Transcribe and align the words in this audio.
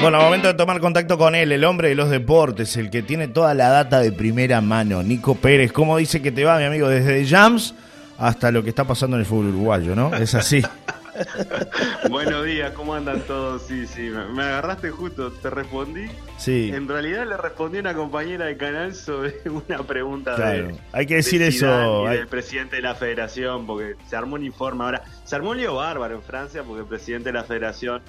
Bueno, 0.00 0.20
momento 0.20 0.48
de 0.48 0.54
tomar 0.54 0.80
contacto 0.80 1.16
con 1.16 1.34
él, 1.34 1.52
el 1.52 1.64
hombre 1.64 1.88
de 1.88 1.94
los 1.94 2.10
deportes, 2.10 2.76
el 2.76 2.90
que 2.90 3.02
tiene 3.02 3.28
toda 3.28 3.54
la 3.54 3.68
data 3.68 4.00
de 4.00 4.12
primera 4.12 4.60
mano, 4.60 5.02
Nico 5.02 5.34
Pérez. 5.34 5.72
¿Cómo 5.72 5.96
dice 5.96 6.20
que 6.20 6.32
te 6.32 6.44
va, 6.44 6.58
mi 6.58 6.64
amigo? 6.64 6.88
Desde 6.88 7.26
Jams 7.26 7.74
hasta 8.18 8.50
lo 8.50 8.62
que 8.62 8.70
está 8.70 8.84
pasando 8.84 9.16
en 9.16 9.20
el 9.20 9.26
fútbol 9.26 9.48
uruguayo, 9.48 9.94
¿no? 9.94 10.14
Es 10.14 10.34
así. 10.34 10.62
Buenos 12.10 12.44
días, 12.44 12.72
¿cómo 12.72 12.94
andan 12.94 13.20
todos? 13.20 13.62
Sí, 13.62 13.86
sí, 13.86 14.10
me 14.32 14.42
agarraste 14.42 14.90
justo, 14.90 15.30
te 15.30 15.48
respondí. 15.48 16.06
Sí. 16.38 16.70
En 16.74 16.88
realidad 16.88 17.26
le 17.26 17.36
respondí 17.36 17.78
a 17.78 17.80
una 17.80 17.94
compañera 17.94 18.46
del 18.46 18.56
canal 18.56 18.94
sobre 18.94 19.34
una 19.68 19.82
pregunta 19.84 20.36
de. 20.36 20.74
Hay 20.92 21.06
que 21.06 21.16
decir 21.16 21.42
eso. 21.42 22.12
Y 22.12 22.16
del 22.16 22.26
presidente 22.26 22.76
de 22.76 22.82
la 22.82 22.94
federación, 22.94 23.66
porque 23.66 23.94
se 24.08 24.16
armó 24.16 24.34
un 24.34 24.44
informe 24.44 24.84
ahora. 24.84 25.04
Se 25.24 25.36
armó 25.36 25.50
un 25.50 25.58
lío 25.58 25.76
bárbaro 25.76 26.16
en 26.16 26.22
Francia, 26.22 26.62
porque 26.64 26.82
el 26.82 26.88
presidente 26.88 27.30
de 27.30 27.34
la 27.34 27.44
federación 27.44 28.02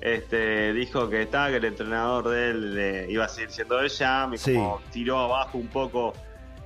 este, 0.00 0.72
dijo 0.72 1.08
que 1.08 1.22
estaba, 1.22 1.50
que 1.50 1.56
el 1.56 1.64
entrenador 1.64 2.28
de 2.28 2.50
él 2.50 3.06
iba 3.10 3.24
a 3.24 3.28
seguir 3.28 3.50
siendo 3.50 3.78
de 3.78 3.88
Jam, 3.88 4.34
y 4.34 4.38
como 4.38 4.80
tiró 4.92 5.18
abajo 5.18 5.58
un 5.58 5.68
poco 5.68 6.12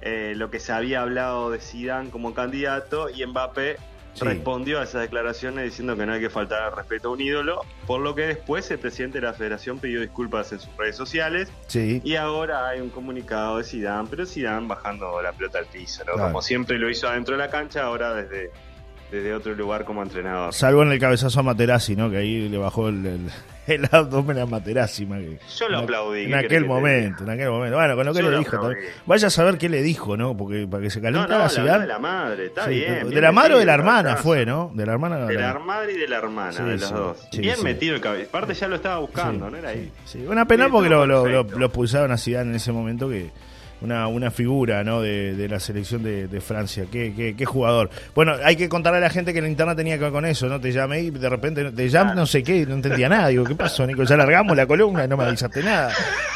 eh, 0.03 0.35
lo 0.37 0.51
que 0.51 0.61
se 0.61 0.73
había 0.73 1.03
hablado 1.03 1.51
de 1.51 1.61
Zidane 1.61 2.11
como 2.11 2.35
candidato, 2.35 3.09
y 3.09 3.25
Mbappé 3.25 3.77
respondió 4.19 4.81
a 4.81 4.85
esas 4.85 5.03
declaraciones 5.03 5.65
diciendo 5.65 5.97
que 5.97 6.05
no 6.05 6.13
hay 6.13 6.21
que 6.21 6.31
faltar 6.31 6.63
al 6.63 6.77
respeto 6.77 7.09
a 7.09 7.13
un 7.13 7.21
ídolo, 7.21 7.63
por 7.87 8.01
lo 8.01 8.15
que 8.15 8.23
después 8.23 8.71
el 8.71 8.79
presidente 8.79 9.21
de 9.21 9.27
la 9.27 9.33
federación 9.33 9.79
pidió 9.79 10.01
disculpas 10.01 10.53
en 10.53 10.59
sus 10.59 10.77
redes 10.77 10.97
sociales 10.97 11.51
y 11.73 12.17
ahora 12.17 12.69
hay 12.69 12.81
un 12.81 12.91
comunicado 12.91 13.59
de 13.59 13.65
Zidane, 13.65 14.09
pero 14.11 14.27
Zidane 14.27 14.67
bajando 14.67 15.23
la 15.23 15.33
pelota 15.33 15.59
al 15.59 15.67
piso, 15.67 16.03
como 16.17 16.43
siempre 16.43 16.79
lo 16.79 16.91
hizo 16.91 17.09
adentro 17.09 17.37
de 17.37 17.43
la 17.45 17.51
cancha, 17.51 17.85
ahora 17.85 18.15
desde 18.15 18.51
desde 19.11 19.35
otro 19.35 19.55
lugar 19.55 19.85
como 19.85 20.03
entrenador. 20.03 20.53
Salvo 20.55 20.83
en 20.83 20.93
el 20.93 20.99
cabezazo 20.99 21.41
a 21.41 21.43
Materazzi, 21.43 21.97
¿no? 21.97 22.11
Que 22.11 22.19
ahí 22.19 22.49
le 22.49 22.59
bajó 22.59 22.89
el, 22.89 23.29
el, 23.67 23.89
abdomen 23.91 24.39
a 24.39 24.47
Materazzi. 24.47 25.07
Yo 25.59 25.69
lo 25.69 25.79
aplaudí. 25.79 26.25
En 26.25 26.35
aquel 26.35 26.65
momento, 26.65 27.25
en 27.25 27.31
aquel 27.31 27.51
momento. 27.51 27.77
Bueno, 27.77 27.97
con 27.97 28.07
lo 28.07 28.15
que 28.15 28.23
le 28.23 28.39
dijo. 28.39 28.71
Vaya 29.07 29.27
a 29.27 29.31
saber 29.31 29.59
qué 29.59 29.69
le 29.69 29.83
dijo, 29.83 30.17
¿no? 30.17 30.37
Porque 30.37 30.67
para 30.67 30.83
que 30.83 30.91
se 30.91 31.01
calentara 31.01 31.39
no, 31.39 31.45
la 31.45 31.49
ciudad. 31.49 31.81
de 31.81 31.87
la 31.87 31.99
madre, 31.99 32.47
está 32.47 32.67
bien, 32.67 33.11
De 33.11 33.21
la 33.21 33.33
madre 33.33 33.55
o 33.55 33.59
de 33.59 33.67
la 33.67 33.75
hermana 33.75 34.17
fue, 34.17 34.47
¿no? 34.47 34.71
De 34.75 34.87
la 34.87 34.93
hermana. 34.93 35.27
De 35.27 35.35
la, 35.35 35.59
madre 35.59 35.93
y 35.93 35.97
de 35.99 36.09
la 36.09 36.19
hermana, 36.19 36.65
de 36.65 36.77
las 36.77 36.93
dos. 36.93 37.29
bien 37.37 37.63
metido 37.63 37.95
el 37.95 38.01
cabello. 38.01 38.27
Aparte 38.29 38.55
ya 38.55 38.69
lo 38.69 38.77
estaba 38.77 38.99
buscando, 38.99 39.51
¿no? 39.51 39.57
Era 39.57 39.71
ahí. 39.71 39.91
Sí, 40.05 40.25
una 40.27 40.45
pena 40.45 40.69
porque 40.69 40.89
lo, 40.89 41.07
lo, 41.07 41.27
lo, 41.27 41.43
lo 41.43 41.67
expulsaron 41.67 42.13
a 42.13 42.19
Zidane 42.19 42.51
en 42.51 42.57
ese 42.57 42.73
momento 42.73 43.09
que 43.09 43.31
una, 43.81 44.07
una 44.09 44.31
figura 44.31 44.85
¿no? 44.85 45.01
de, 45.01 45.47
la 45.49 45.61
selección 45.61 46.03
de, 46.03 46.41
Francia. 46.41 46.85
Qué, 46.91 47.35
qué, 47.37 47.45
jugador. 47.45 47.91
Bueno, 48.15 48.35
hay 48.45 48.57
que 48.57 48.69
contarle 48.69 48.99
a 48.99 49.03
la 49.03 49.11
gente 49.11 49.33
que 49.33 49.41
la 49.41 49.49
interna 49.49 49.75
tenía 49.75 49.97
que 49.97 50.05
ver 50.05 50.13
con 50.13 50.25
eso, 50.25 50.49
¿no? 50.49 50.61
Te 50.61 50.73
llamé 50.73 51.01
y 51.01 51.11
de 51.11 51.29
repente 51.29 51.71
te 51.71 51.89
llamé 51.89 52.15
no 52.15 52.27
sé 52.27 52.43
qué, 52.43 52.67
no 52.67 52.75
entendía 52.75 53.09
nada. 53.09 53.29
Digo, 53.29 53.45
¿qué 53.45 53.55
pasó, 53.55 53.87
Nico? 53.87 54.05
Ya 54.05 54.17
largamos 54.17 54.57
la 54.57 54.67
columna 54.67 55.05
y 55.05 55.09
no 55.09 55.17
me 55.17 55.25
avisaste 55.25 55.63
nada. 55.63 55.93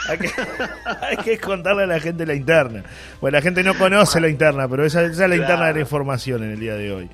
Hay 0.08 0.18
que, 0.18 0.30
hay 1.00 1.16
que 1.18 1.38
contarle 1.38 1.84
a 1.84 1.86
la 1.86 2.00
gente 2.00 2.26
la 2.26 2.34
interna. 2.34 2.82
Bueno, 3.20 3.38
la 3.38 3.42
gente 3.42 3.62
no 3.62 3.74
conoce 3.74 4.20
la 4.20 4.28
interna, 4.28 4.68
pero 4.68 4.84
esa, 4.84 5.02
esa 5.02 5.24
es 5.24 5.30
la 5.30 5.36
interna 5.36 5.66
de 5.68 5.74
la 5.74 5.80
información 5.80 6.42
en 6.44 6.50
el 6.52 6.60
día 6.60 6.74
de 6.74 6.92
hoy. 6.92 7.10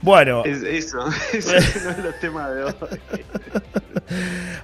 Bueno. 0.00 0.44
Es 0.44 0.62
eso, 0.62 0.98
eso 1.32 1.52
no 1.52 1.58
es 1.58 1.98
el 1.98 2.14
tema 2.20 2.50
de 2.50 2.64
hoy. 2.64 2.72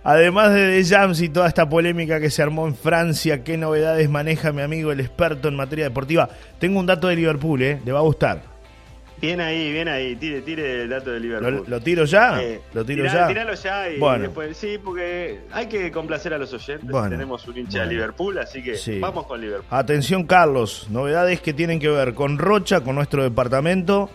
Además 0.04 0.54
de 0.54 0.82
The 0.82 0.88
Jams 0.88 1.20
y 1.20 1.28
toda 1.28 1.48
esta 1.48 1.68
polémica 1.68 2.20
que 2.20 2.30
se 2.30 2.42
armó 2.42 2.66
en 2.66 2.74
Francia, 2.74 3.44
¿qué 3.44 3.56
novedades 3.56 4.08
maneja 4.08 4.52
mi 4.52 4.62
amigo 4.62 4.92
el 4.92 5.00
experto 5.00 5.48
en 5.48 5.56
materia 5.56 5.84
deportiva? 5.84 6.28
Tengo 6.58 6.80
un 6.80 6.86
dato 6.86 7.08
de 7.08 7.16
Liverpool, 7.16 7.62
¿eh? 7.62 7.80
Le 7.84 7.92
va 7.92 7.98
a 7.98 8.02
gustar. 8.02 8.58
Bien 9.20 9.40
ahí, 9.40 9.72
bien 9.72 9.88
ahí, 9.88 10.14
tire, 10.14 10.42
tire 10.42 10.82
el 10.82 10.88
dato 10.88 11.10
de 11.10 11.18
Liverpool. 11.18 11.64
¿Lo, 11.66 11.80
tiro 11.80 12.04
ya? 12.04 12.40
Eh, 12.40 12.60
¿Lo 12.72 12.84
tiro 12.84 13.04
ya? 13.04 13.26
Tíralo 13.26 13.54
ya 13.54 13.90
y 13.90 13.98
bueno. 13.98 14.24
después, 14.24 14.56
sí, 14.56 14.78
porque 14.82 15.40
hay 15.50 15.66
que 15.66 15.90
complacer 15.90 16.32
a 16.34 16.38
los 16.38 16.52
oyentes. 16.52 16.88
Tenemos 17.08 17.46
un 17.48 17.58
hincha 17.58 17.80
de 17.80 17.86
Liverpool, 17.86 18.38
así 18.38 18.62
que 18.62 18.76
vamos 19.00 19.26
con 19.26 19.40
Liverpool. 19.40 19.66
Atención, 19.70 20.24
Carlos, 20.24 20.86
novedades 20.90 21.40
que 21.40 21.52
tienen 21.52 21.80
que 21.80 21.88
ver 21.88 22.14
con 22.14 22.38
Rocha, 22.38 22.82
con 22.82 22.94
nuestro 22.94 23.24
departamento 23.24 24.08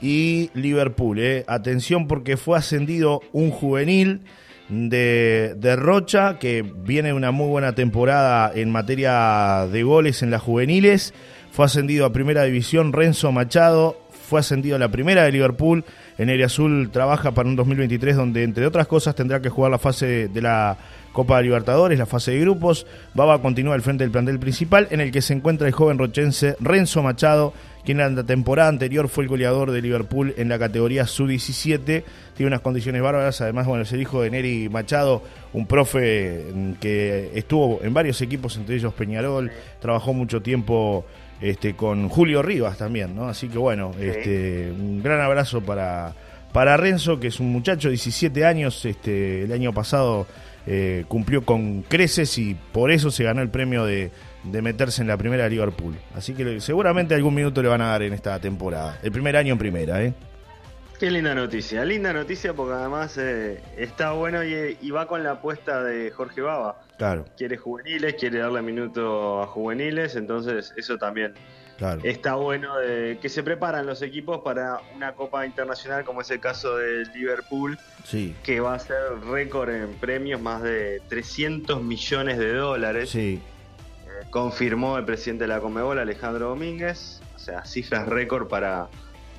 y 0.00 0.50
Liverpool. 0.54 1.18
¿eh? 1.18 1.44
Atención 1.46 2.08
porque 2.08 2.38
fue 2.38 2.56
ascendido 2.56 3.20
un 3.32 3.50
juvenil 3.50 4.22
de, 4.68 5.76
Rocha, 5.76 6.38
que 6.38 6.62
viene 6.62 7.12
una 7.12 7.30
muy 7.30 7.48
buena 7.48 7.74
temporada 7.74 8.50
en 8.54 8.70
materia 8.70 9.66
de 9.70 9.82
goles 9.82 10.22
en 10.22 10.30
las 10.30 10.42
juveniles. 10.42 11.14
Fue 11.52 11.64
ascendido 11.64 12.04
a 12.06 12.12
Primera 12.12 12.44
División 12.44 12.92
Renzo 12.92 13.32
Machado, 13.32 14.00
fue 14.28 14.40
ascendido 14.40 14.76
a 14.76 14.78
la 14.78 14.90
Primera 14.90 15.24
de 15.24 15.32
Liverpool. 15.32 15.84
En 16.18 16.30
el 16.30 16.42
Azul 16.42 16.90
trabaja 16.90 17.32
para 17.32 17.48
un 17.48 17.56
2023 17.56 18.16
donde, 18.16 18.42
entre 18.42 18.66
otras 18.66 18.86
cosas, 18.86 19.14
tendrá 19.14 19.42
que 19.42 19.50
jugar 19.50 19.70
la 19.70 19.78
fase 19.78 20.28
de 20.28 20.42
la 20.42 20.78
Copa 21.12 21.38
de 21.38 21.44
Libertadores, 21.44 21.98
la 21.98 22.06
fase 22.06 22.30
de 22.30 22.40
grupos. 22.40 22.86
Baba 23.12 23.40
continúa 23.42 23.74
al 23.74 23.82
frente 23.82 24.04
del 24.04 24.10
plantel 24.10 24.38
principal, 24.38 24.88
en 24.90 25.00
el 25.00 25.12
que 25.12 25.20
se 25.20 25.34
encuentra 25.34 25.66
el 25.66 25.74
joven 25.74 25.98
rochense 25.98 26.56
Renzo 26.58 27.02
Machado, 27.02 27.52
quien 27.84 28.00
en 28.00 28.16
la 28.16 28.24
temporada 28.24 28.70
anterior 28.70 29.08
fue 29.08 29.24
el 29.24 29.28
goleador 29.28 29.70
de 29.70 29.82
Liverpool 29.82 30.34
en 30.38 30.48
la 30.48 30.58
categoría 30.58 31.06
sub-17. 31.06 32.02
Tiene 32.34 32.48
unas 32.48 32.60
condiciones 32.60 33.02
bárbaras. 33.02 33.40
Además, 33.42 33.66
bueno, 33.66 33.82
es 33.82 33.92
el 33.92 34.00
hijo 34.00 34.22
de 34.22 34.30
Neri 34.30 34.68
Machado, 34.70 35.22
un 35.52 35.66
profe 35.66 36.46
mm, 36.52 36.72
que 36.74 37.30
estuvo 37.34 37.80
en 37.82 37.92
varios 37.92 38.20
equipos, 38.22 38.56
entre 38.56 38.76
ellos 38.76 38.94
Peñarol. 38.94 39.50
Trabajó 39.80 40.14
mucho 40.14 40.40
tiempo 40.40 41.04
este, 41.40 41.74
con 41.74 42.08
Julio 42.08 42.42
Rivas 42.42 42.78
también, 42.78 43.14
¿no? 43.14 43.28
Así 43.28 43.48
que 43.48 43.58
bueno, 43.58 43.92
este, 44.00 44.70
un 44.70 45.02
gran 45.02 45.20
abrazo 45.20 45.60
para, 45.60 46.14
para 46.52 46.76
Renzo, 46.76 47.20
que 47.20 47.28
es 47.28 47.40
un 47.40 47.52
muchacho 47.52 47.88
de 47.88 47.92
17 47.92 48.44
años. 48.44 48.84
Este, 48.84 49.42
el 49.42 49.52
año 49.52 49.72
pasado 49.72 50.26
eh, 50.66 51.04
cumplió 51.08 51.44
con 51.44 51.82
creces 51.82 52.38
y 52.38 52.56
por 52.72 52.90
eso 52.90 53.10
se 53.10 53.24
ganó 53.24 53.42
el 53.42 53.50
premio 53.50 53.84
de 53.84 54.10
de 54.50 54.62
meterse 54.62 55.02
en 55.02 55.08
la 55.08 55.16
primera 55.16 55.44
de 55.44 55.50
Liverpool. 55.50 55.96
Así 56.14 56.32
que 56.34 56.60
seguramente 56.60 57.14
algún 57.14 57.34
minuto 57.34 57.62
le 57.62 57.68
van 57.68 57.80
a 57.82 57.88
dar 57.88 58.02
en 58.02 58.12
esta 58.12 58.38
temporada. 58.40 58.98
El 59.02 59.12
primer 59.12 59.36
año 59.36 59.52
en 59.52 59.58
primera, 59.58 60.02
¿eh? 60.02 60.14
Qué 60.98 61.10
linda 61.10 61.34
noticia, 61.34 61.84
linda 61.84 62.12
noticia 62.12 62.54
porque 62.54 62.72
además 62.72 63.18
eh, 63.18 63.60
está 63.76 64.12
bueno 64.12 64.42
y, 64.42 64.90
va 64.90 65.06
con 65.06 65.22
la 65.22 65.32
apuesta 65.32 65.82
de 65.82 66.10
Jorge 66.10 66.40
Baba. 66.40 66.80
Claro. 66.96 67.26
Quiere 67.36 67.58
juveniles, 67.58 68.14
quiere 68.14 68.38
darle 68.38 68.62
minuto 68.62 69.42
a 69.42 69.46
juveniles, 69.46 70.16
entonces 70.16 70.72
eso 70.76 70.96
también 70.96 71.34
claro. 71.76 72.00
está 72.02 72.36
bueno 72.36 72.78
de 72.78 73.18
que 73.20 73.28
se 73.28 73.42
preparan 73.42 73.84
los 73.84 74.00
equipos 74.00 74.40
para 74.42 74.80
una 74.94 75.12
Copa 75.12 75.44
Internacional 75.44 76.04
como 76.04 76.22
es 76.22 76.30
el 76.30 76.40
caso 76.40 76.76
de 76.78 77.04
Liverpool, 77.14 77.78
sí. 78.04 78.34
que 78.42 78.60
va 78.60 78.74
a 78.74 78.78
ser 78.78 78.96
récord 79.28 79.68
en 79.68 79.92
premios, 79.96 80.40
más 80.40 80.62
de 80.62 81.02
300 81.08 81.82
millones 81.82 82.38
de 82.38 82.54
dólares. 82.54 83.10
Sí 83.10 83.42
confirmó 84.30 84.98
el 84.98 85.04
presidente 85.04 85.44
de 85.44 85.48
la 85.48 85.60
Comebol, 85.60 85.98
Alejandro 85.98 86.48
Domínguez, 86.48 87.20
o 87.34 87.38
sea, 87.38 87.64
cifras 87.64 88.06
récord 88.06 88.48
para 88.48 88.88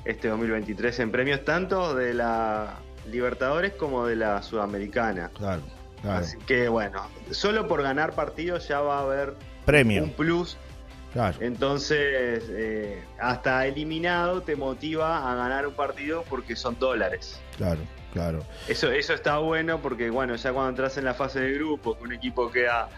este 0.08 0.28
2023 0.28 1.00
en 1.00 1.12
premios, 1.12 1.44
tanto 1.44 1.94
de 1.94 2.14
la 2.14 2.76
Libertadores 3.06 3.72
como 3.74 4.06
de 4.06 4.16
la 4.16 4.42
Sudamericana. 4.42 5.30
Claro, 5.36 5.62
Así 6.08 6.38
que 6.46 6.68
bueno, 6.68 7.02
solo 7.30 7.66
por 7.68 7.82
ganar 7.82 8.14
partidos 8.14 8.68
ya 8.68 8.80
va 8.80 8.98
a 8.98 9.02
haber 9.02 9.34
Premio. 9.66 10.04
un 10.04 10.10
plus. 10.12 10.56
Claro. 11.12 11.38
Entonces, 11.40 12.44
eh, 12.50 13.02
hasta 13.18 13.66
eliminado 13.66 14.42
te 14.42 14.56
motiva 14.56 15.30
a 15.30 15.34
ganar 15.34 15.66
un 15.66 15.74
partido 15.74 16.24
porque 16.28 16.54
son 16.54 16.78
dólares. 16.78 17.40
Claro, 17.56 17.80
claro. 18.12 18.44
Eso, 18.68 18.90
eso 18.92 19.14
está 19.14 19.38
bueno 19.38 19.80
porque, 19.80 20.10
bueno, 20.10 20.36
ya 20.36 20.52
cuando 20.52 20.70
entras 20.70 20.96
en 20.98 21.04
la 21.04 21.14
fase 21.14 21.40
de 21.40 21.52
grupo, 21.54 21.96
que 21.96 22.04
un 22.04 22.12
equipo 22.12 22.50
queda 22.50 22.88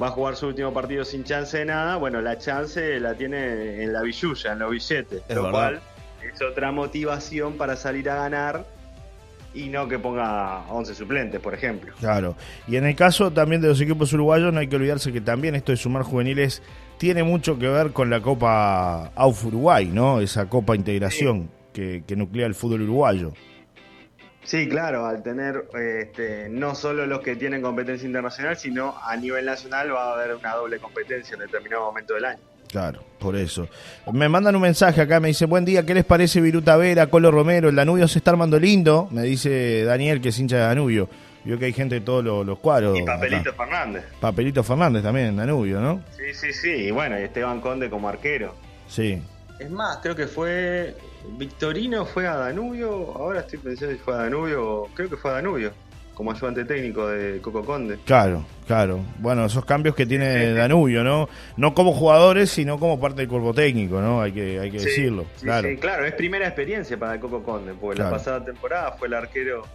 va 0.00 0.06
a 0.06 0.10
jugar 0.10 0.36
su 0.36 0.46
último 0.46 0.72
partido 0.72 1.04
sin 1.04 1.24
chance 1.24 1.58
de 1.58 1.66
nada, 1.66 1.96
bueno, 1.96 2.22
la 2.22 2.38
chance 2.38 2.98
la 3.00 3.14
tiene 3.14 3.82
en 3.82 3.92
la 3.92 4.02
billulla, 4.02 4.52
en 4.52 4.58
los 4.60 4.70
billetes, 4.70 5.22
lo 5.28 5.50
cual 5.50 5.80
es 6.22 6.42
otra 6.42 6.72
motivación 6.72 7.56
para 7.56 7.76
salir 7.76 8.10
a 8.10 8.16
ganar 8.16 8.66
y 9.52 9.68
no 9.68 9.88
que 9.88 9.98
ponga 9.98 10.64
11 10.68 10.94
suplentes, 10.94 11.40
por 11.40 11.54
ejemplo. 11.54 11.92
Claro, 11.98 12.36
y 12.68 12.76
en 12.76 12.86
el 12.86 12.94
caso 12.94 13.32
también 13.32 13.60
de 13.60 13.68
los 13.68 13.80
equipos 13.80 14.12
uruguayos 14.12 14.52
no 14.52 14.60
hay 14.60 14.68
que 14.68 14.76
olvidarse 14.76 15.12
que 15.12 15.20
también 15.20 15.54
esto 15.54 15.72
de 15.72 15.76
sumar 15.76 16.02
juveniles 16.02 16.62
tiene 16.98 17.22
mucho 17.22 17.58
que 17.58 17.68
ver 17.68 17.92
con 17.92 18.10
la 18.10 18.20
Copa 18.20 19.10
AUF 19.14 19.46
Uruguay, 19.46 19.86
¿no? 19.86 20.20
Esa 20.20 20.48
Copa 20.48 20.76
Integración 20.76 21.50
que, 21.72 22.04
que 22.06 22.16
nuclea 22.16 22.46
el 22.46 22.54
fútbol 22.54 22.82
uruguayo. 22.82 23.32
Sí, 24.42 24.68
claro, 24.68 25.06
al 25.06 25.22
tener 25.22 25.68
este, 25.74 26.48
no 26.48 26.74
solo 26.74 27.06
los 27.06 27.20
que 27.20 27.36
tienen 27.36 27.62
competencia 27.62 28.06
internacional, 28.06 28.56
sino 28.56 28.96
a 29.02 29.16
nivel 29.16 29.44
nacional 29.44 29.94
va 29.94 30.10
a 30.10 30.14
haber 30.14 30.34
una 30.34 30.54
doble 30.54 30.78
competencia 30.78 31.34
en 31.34 31.40
determinado 31.40 31.84
momento 31.84 32.14
del 32.14 32.24
año. 32.24 32.40
Claro, 32.70 33.02
por 33.18 33.36
eso. 33.36 33.68
Me 34.12 34.28
mandan 34.28 34.54
un 34.54 34.62
mensaje 34.62 35.00
acá, 35.00 35.18
me 35.18 35.28
dice, 35.28 35.46
buen 35.46 35.64
día, 35.64 35.84
¿qué 35.84 35.94
les 35.94 36.04
parece 36.04 36.40
Viruta 36.40 36.76
Vera, 36.76 37.08
Colo 37.08 37.30
Romero? 37.30 37.68
El 37.68 37.76
Danubio 37.76 38.06
se 38.06 38.18
está 38.18 38.30
armando 38.30 38.58
lindo, 38.58 39.08
me 39.10 39.22
dice 39.22 39.84
Daniel, 39.84 40.20
que 40.20 40.28
es 40.28 40.38
hincha 40.38 40.56
de 40.56 40.62
Danubio. 40.62 41.08
Vio 41.42 41.58
que 41.58 41.64
hay 41.64 41.72
gente 41.72 41.96
de 41.96 42.00
todos 42.02 42.22
los, 42.24 42.58
cuadros. 42.58 42.98
Y 42.98 43.02
Papelito 43.02 43.52
Fernández. 43.54 44.04
Papelito 44.20 44.62
Fernández 44.62 45.02
también, 45.02 45.36
Danubio, 45.36 45.80
¿no? 45.80 46.02
Sí, 46.16 46.34
sí, 46.34 46.52
sí. 46.52 46.70
Y 46.70 46.90
bueno, 46.90 47.18
y 47.18 47.22
Esteban 47.22 47.60
Conde 47.60 47.88
como 47.88 48.08
arquero. 48.08 48.54
Sí. 48.86 49.22
Es 49.58 49.70
más, 49.70 49.98
creo 49.98 50.14
que 50.14 50.26
fue 50.26 50.94
Victorino 51.36 52.04
fue 52.06 52.26
a 52.26 52.34
Danubio, 52.34 53.14
ahora 53.16 53.40
estoy 53.40 53.58
pensando 53.58 53.94
si 53.94 54.00
fue 54.00 54.14
a 54.14 54.18
Danubio, 54.18 54.86
creo 54.94 55.10
que 55.10 55.16
fue 55.16 55.30
a 55.30 55.34
Danubio, 55.34 55.72
como 56.20 56.32
ayudante 56.32 56.66
técnico 56.66 57.08
de 57.08 57.40
Coco 57.40 57.64
Conde. 57.64 57.98
Claro, 58.04 58.44
claro. 58.66 59.00
Bueno, 59.20 59.46
esos 59.46 59.64
cambios 59.64 59.94
que 59.94 60.04
tiene 60.04 60.52
Danubio, 60.52 61.02
¿no? 61.02 61.30
No 61.56 61.72
como 61.72 61.94
jugadores, 61.94 62.50
sino 62.50 62.78
como 62.78 63.00
parte 63.00 63.22
del 63.22 63.28
cuerpo 63.28 63.54
técnico, 63.54 64.02
¿no? 64.02 64.20
Hay 64.20 64.32
que, 64.32 64.60
hay 64.60 64.70
que 64.70 64.80
decirlo. 64.80 65.24
claro. 65.40 65.70
claro, 65.80 66.04
es 66.04 66.12
primera 66.12 66.46
experiencia 66.46 66.98
para 66.98 67.14
el 67.14 67.20
Coco 67.20 67.42
Conde, 67.42 67.72
porque 67.72 68.02
la 68.02 68.10
pasada 68.10 68.44
temporada 68.44 68.92
fue 68.98 69.08
el 69.08 69.14
arquero 69.14 69.66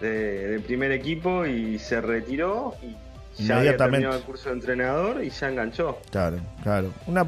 del 0.00 0.60
primer 0.62 0.90
equipo 0.90 1.46
y 1.46 1.78
se 1.78 2.00
retiró 2.00 2.74
y 2.82 3.44
ya 3.44 3.60
había 3.60 3.76
terminado 3.76 4.16
el 4.16 4.22
curso 4.24 4.48
de 4.48 4.56
entrenador 4.56 5.22
y 5.22 5.30
ya 5.30 5.48
enganchó. 5.48 6.00
Claro, 6.10 6.38
claro. 6.64 6.90
Una, 7.06 7.20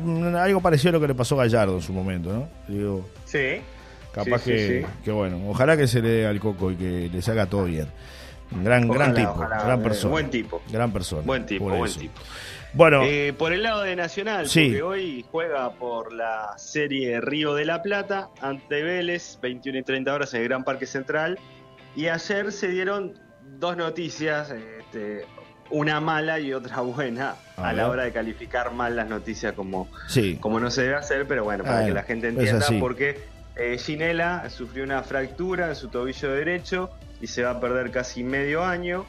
algo 0.43 0.61
parecido 0.61 0.89
a 0.89 0.93
lo 0.95 1.01
que 1.01 1.07
le 1.07 1.15
pasó 1.15 1.37
a 1.37 1.45
Gallardo 1.45 1.77
en 1.77 1.83
su 1.83 1.93
momento, 1.93 2.33
¿no? 2.33 2.49
Digo, 2.67 3.09
sí. 3.25 3.61
Capaz 4.11 4.43
que, 4.43 4.85
que, 5.05 5.13
bueno, 5.13 5.49
ojalá 5.49 5.77
que 5.77 5.87
se 5.87 6.03
le 6.03 6.09
dé 6.09 6.27
al 6.27 6.41
coco 6.41 6.73
y 6.73 6.75
que 6.75 7.09
le 7.09 7.23
salga 7.23 7.47
todo 7.47 7.67
bien. 7.67 7.87
Gran, 8.51 8.89
gran 8.89 9.15
tipo, 9.15 9.35
gran 9.35 9.81
eh, 9.81 9.83
persona. 9.83 10.11
Buen 10.11 10.31
tipo. 10.31 10.63
Gran 10.71 10.93
persona. 10.93 11.23
Buen 11.25 11.47
tipo, 11.47 11.65
buen 11.65 11.93
tipo. 11.93 12.21
Bueno, 12.75 13.03
eh, 13.05 13.35
por 13.37 13.53
el 13.53 13.63
lado 13.63 13.83
de 13.83 13.97
Nacional, 13.97 14.45
porque 14.47 14.83
hoy 14.83 15.25
juega 15.31 15.71
por 15.73 16.13
la 16.13 16.55
serie 16.59 17.21
Río 17.21 17.55
de 17.55 17.65
la 17.65 17.83
Plata 17.83 18.29
ante 18.41 18.83
Vélez, 18.83 19.39
21 19.41 19.79
y 19.79 19.83
30 19.83 20.13
horas 20.13 20.35
en 20.35 20.43
el 20.43 20.49
Gran 20.49 20.65
Parque 20.65 20.87
Central. 20.87 21.39
Y 21.97 22.09
ayer 22.09 22.53
se 22.53 22.69
dieron 22.69 23.19
dos 23.59 23.77
noticias, 23.77 24.51
este, 24.51 25.25
una 25.71 26.01
mala 26.01 26.39
y 26.41 26.53
otra 26.53 26.81
buena, 26.83 27.37
a, 27.57 27.73
la 27.73 27.89
hora 27.89 28.05
de 28.05 28.13
calificar 28.13 28.73
mal 28.73 28.97
las 28.97 29.09
noticias 29.09 29.55
como, 29.55 29.89
como 30.41 30.61
no 30.61 30.71
se 30.71 30.83
debe 30.83 30.97
hacer, 30.97 31.27
pero 31.27 31.45
bueno, 31.45 31.65
para 31.65 31.87
que 31.87 31.93
la 31.93 32.03
gente 32.03 32.29
entienda, 32.29 32.67
porque 32.79 33.19
eh, 33.57 33.79
Ginela 33.79 34.49
sufrió 34.51 34.85
una 34.85 35.03
fractura 35.03 35.71
en 35.71 35.75
su 35.75 35.89
tobillo 35.89 36.33
derecho 36.33 36.91
y 37.21 37.27
se 37.27 37.43
va 37.43 37.53
a 37.53 37.61
perder 37.61 37.91
casi 37.91 38.23
medio 38.23 38.65
año. 38.65 39.05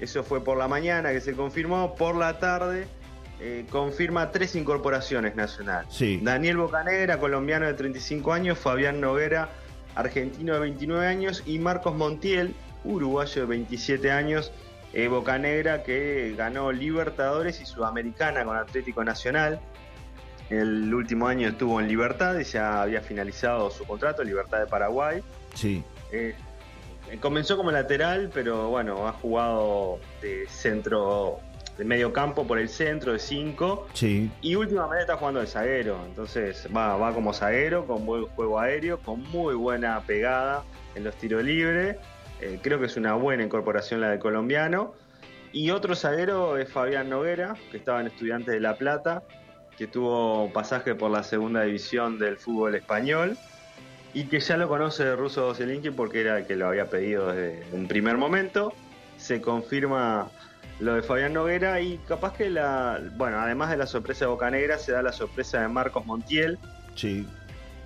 Eso 0.00 0.24
fue 0.24 0.42
por 0.42 0.56
la 0.58 0.68
mañana 0.68 1.12
que 1.12 1.20
se 1.20 1.34
confirmó, 1.34 1.94
por 1.94 2.16
la 2.16 2.38
tarde 2.38 2.86
eh, 3.44 3.66
confirma 3.68 4.30
tres 4.30 4.54
incorporaciones 4.54 5.34
nacionales. 5.34 5.92
Daniel 6.22 6.58
Bocanegra, 6.58 7.18
colombiano 7.18 7.66
de 7.66 7.74
35 7.74 8.32
años, 8.32 8.56
Fabián 8.56 9.00
Noguera, 9.00 9.48
argentino 9.96 10.54
de 10.54 10.60
29 10.60 11.04
años, 11.08 11.42
y 11.44 11.58
Marcos 11.58 11.96
Montiel, 11.96 12.54
uruguayo 12.84 13.42
de 13.42 13.48
27 13.48 14.12
años, 14.12 14.52
eh, 14.92 15.08
Bocanegra 15.08 15.82
que 15.82 16.34
ganó 16.38 16.70
Libertadores 16.70 17.60
y 17.60 17.66
Sudamericana 17.66 18.44
con 18.44 18.56
Atlético 18.56 19.02
Nacional. 19.02 19.58
El 20.48 20.94
último 20.94 21.26
año 21.26 21.48
estuvo 21.48 21.80
en 21.80 21.88
Libertad 21.88 22.38
y 22.38 22.44
ya 22.44 22.82
había 22.82 23.00
finalizado 23.00 23.72
su 23.72 23.84
contrato, 23.84 24.22
Libertad 24.22 24.60
de 24.60 24.66
Paraguay. 24.66 25.20
Sí. 25.54 25.82
Eh, 26.12 26.36
comenzó 27.20 27.56
como 27.56 27.70
lateral, 27.70 28.30
pero 28.32 28.68
bueno, 28.68 29.06
ha 29.06 29.12
jugado 29.12 29.98
de 30.20 30.46
centro, 30.48 31.40
de 31.76 31.84
medio 31.84 32.12
campo 32.12 32.46
por 32.46 32.58
el 32.58 32.68
centro, 32.68 33.12
de 33.12 33.18
5. 33.18 33.88
Sí. 33.92 34.30
Y 34.40 34.54
últimamente 34.54 35.02
está 35.02 35.16
jugando 35.16 35.40
de 35.40 35.46
zaguero. 35.46 35.98
Entonces 36.06 36.68
va, 36.74 36.96
va 36.96 37.12
como 37.12 37.32
zaguero, 37.32 37.86
con 37.86 38.06
buen 38.06 38.26
juego 38.26 38.58
aéreo, 38.58 38.98
con 38.98 39.22
muy 39.30 39.54
buena 39.54 40.00
pegada 40.02 40.64
en 40.94 41.04
los 41.04 41.14
tiros 41.16 41.44
libres. 41.44 41.96
Eh, 42.40 42.58
creo 42.62 42.80
que 42.80 42.86
es 42.86 42.96
una 42.96 43.14
buena 43.14 43.42
incorporación 43.42 44.00
la 44.00 44.10
del 44.10 44.18
colombiano. 44.18 44.94
Y 45.52 45.70
otro 45.70 45.94
zaguero 45.94 46.56
es 46.56 46.70
Fabián 46.70 47.10
Noguera, 47.10 47.54
que 47.70 47.76
estaba 47.76 48.00
en 48.00 48.06
Estudiantes 48.06 48.54
de 48.54 48.60
La 48.60 48.76
Plata, 48.76 49.22
que 49.76 49.86
tuvo 49.86 50.50
pasaje 50.52 50.94
por 50.94 51.10
la 51.10 51.22
segunda 51.22 51.62
división 51.62 52.18
del 52.18 52.38
fútbol 52.38 52.74
español 52.74 53.36
y 54.14 54.24
que 54.24 54.40
ya 54.40 54.56
lo 54.56 54.68
conoce 54.68 55.16
Russo 55.16 55.54
Zelinski 55.54 55.90
porque 55.90 56.20
era 56.20 56.38
el 56.38 56.46
que 56.46 56.56
lo 56.56 56.68
había 56.68 56.86
pedido 56.86 57.32
desde 57.32 57.64
un 57.72 57.88
primer 57.88 58.16
momento. 58.18 58.72
Se 59.16 59.40
confirma 59.40 60.30
lo 60.80 60.94
de 60.94 61.02
Fabián 61.02 61.32
Noguera 61.32 61.80
y 61.80 61.98
capaz 62.08 62.34
que 62.34 62.50
la, 62.50 63.00
bueno, 63.16 63.38
además 63.38 63.70
de 63.70 63.76
la 63.76 63.86
sorpresa 63.86 64.24
de 64.24 64.30
Boca 64.30 64.50
Negra, 64.50 64.78
se 64.78 64.92
da 64.92 65.02
la 65.02 65.12
sorpresa 65.12 65.60
de 65.60 65.68
Marcos 65.68 66.04
Montiel, 66.04 66.58
sí. 66.94 67.26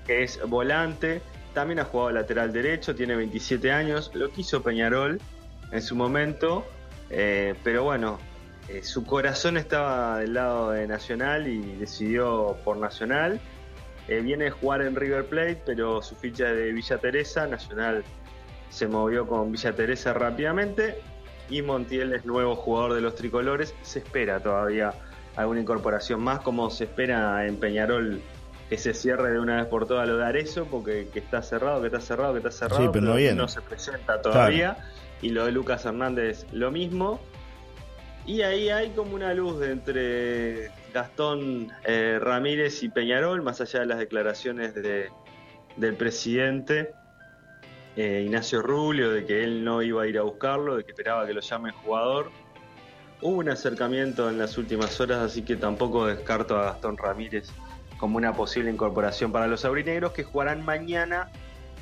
que 0.07 0.23
es 0.23 0.41
volante, 0.49 1.21
también 1.53 1.79
ha 1.79 1.85
jugado 1.85 2.13
lateral 2.13 2.53
derecho, 2.53 2.95
tiene 2.95 3.15
27 3.17 3.71
años, 3.71 4.11
lo 4.15 4.31
quiso 4.31 4.63
Peñarol 4.63 5.21
en 5.73 5.83
su 5.83 5.95
momento, 5.95 6.65
eh, 7.11 7.55
pero 7.63 7.85
bueno, 7.85 8.19
eh, 8.69 8.83
su 8.83 9.05
corazón 9.05 9.57
estaba 9.57 10.19
del 10.19 10.35
lado 10.35 10.71
de 10.71 10.87
Nacional 10.87 11.47
y 11.47 11.77
decidió 11.77 12.57
por 12.65 12.79
Nacional 12.79 13.41
eh, 14.09 14.21
viene 14.21 14.49
a 14.49 14.51
jugar 14.51 14.83
en 14.83 14.95
River 14.95 15.27
Plate, 15.27 15.63
pero 15.67 16.03
su 16.03 16.15
ficha 16.15 16.47
de 16.47 16.73
Villa 16.73 16.99
Teresa, 16.99 17.47
Nacional 17.47 18.05
se 18.71 18.87
movió 18.87 19.27
con 19.27 19.51
Villa 19.53 19.75
Teresa 19.75 20.13
rápidamente 20.13 21.01
y 21.49 21.63
Montiel 21.63 22.13
es 22.13 22.25
nuevo 22.25 22.57
jugador 22.57 22.95
de 22.95 23.01
los 23.01 23.15
tricolores. 23.15 23.75
Se 23.83 24.01
espera 24.01 24.41
todavía 24.41 24.95
alguna 25.37 25.61
incorporación 25.61 26.21
más, 26.21 26.41
como 26.41 26.71
se 26.71 26.85
espera 26.85 27.47
en 27.47 27.57
Peñarol 27.57 28.21
que 28.69 28.79
se 28.79 28.95
cierre 28.95 29.31
de 29.31 29.39
una 29.39 29.57
vez 29.57 29.67
por 29.67 29.87
todas 29.87 30.09
lo 30.09 30.17
de 30.17 30.25
Arezo, 30.25 30.65
porque 30.65 31.09
que 31.13 31.21
está 31.21 31.43
cerrado, 31.43 31.81
que 31.81 31.87
está 31.87 32.01
cerrado, 32.01 32.33
que 32.33 32.39
está 32.39 32.51
cerrado, 32.51 32.91
pero, 32.91 33.15
no, 33.35 33.49
se 33.49 33.61
presenta 33.61 34.21
todavía. 34.21 34.77
Y 35.23 35.31
lo 35.31 35.47
de 35.47 35.53
Lucas 35.53 35.85
Hernández 35.85 36.47
lo 36.53 36.71
mismo. 36.71 37.21
Y 38.27 38.43
ahí 38.43 38.71
hay 38.71 38.91
como 38.91 39.15
una 39.15 39.33
luz 39.35 39.61
de 39.61 39.71
entre 39.71 40.71
Gastón 40.97 41.71
eh, 41.85 42.19
Ramírez 42.19 42.83
y 42.83 42.89
Peñarol, 42.89 43.43
más 43.43 43.61
allá 43.61 43.81
de 43.81 43.87
las 43.87 43.99
declaraciones 43.99 44.75
de, 44.75 45.11
del 45.77 45.95
presidente 45.95 46.95
eh, 47.97 48.23
Ignacio 48.25 48.63
Rubio, 48.63 49.11
de 49.11 49.27
que 49.27 49.45
él 49.45 49.63
no 49.63 49.83
iba 49.83 50.05
a 50.05 50.07
ir 50.07 50.17
a 50.17 50.23
buscarlo, 50.23 50.75
de 50.75 50.85
que 50.85 50.93
esperaba 50.93 51.27
que 51.27 51.35
lo 51.35 51.43
llame 51.43 51.69
el 51.69 51.75
jugador. 51.75 52.31
Hubo 53.21 53.37
un 53.37 53.51
acercamiento 53.51 54.31
en 54.31 54.39
las 54.39 54.57
últimas 54.57 54.99
horas, 54.99 55.19
así 55.19 55.43
que 55.43 55.57
tampoco 55.57 56.07
descarto 56.07 56.57
a 56.57 56.65
Gastón 56.65 56.97
Ramírez 56.97 57.51
como 57.99 58.17
una 58.17 58.33
posible 58.33 58.71
incorporación 58.71 59.31
para 59.33 59.47
los 59.49 59.67
aurinegros 59.67 60.13
que 60.13 60.25
jugarán 60.25 60.65
mañana 60.65 61.31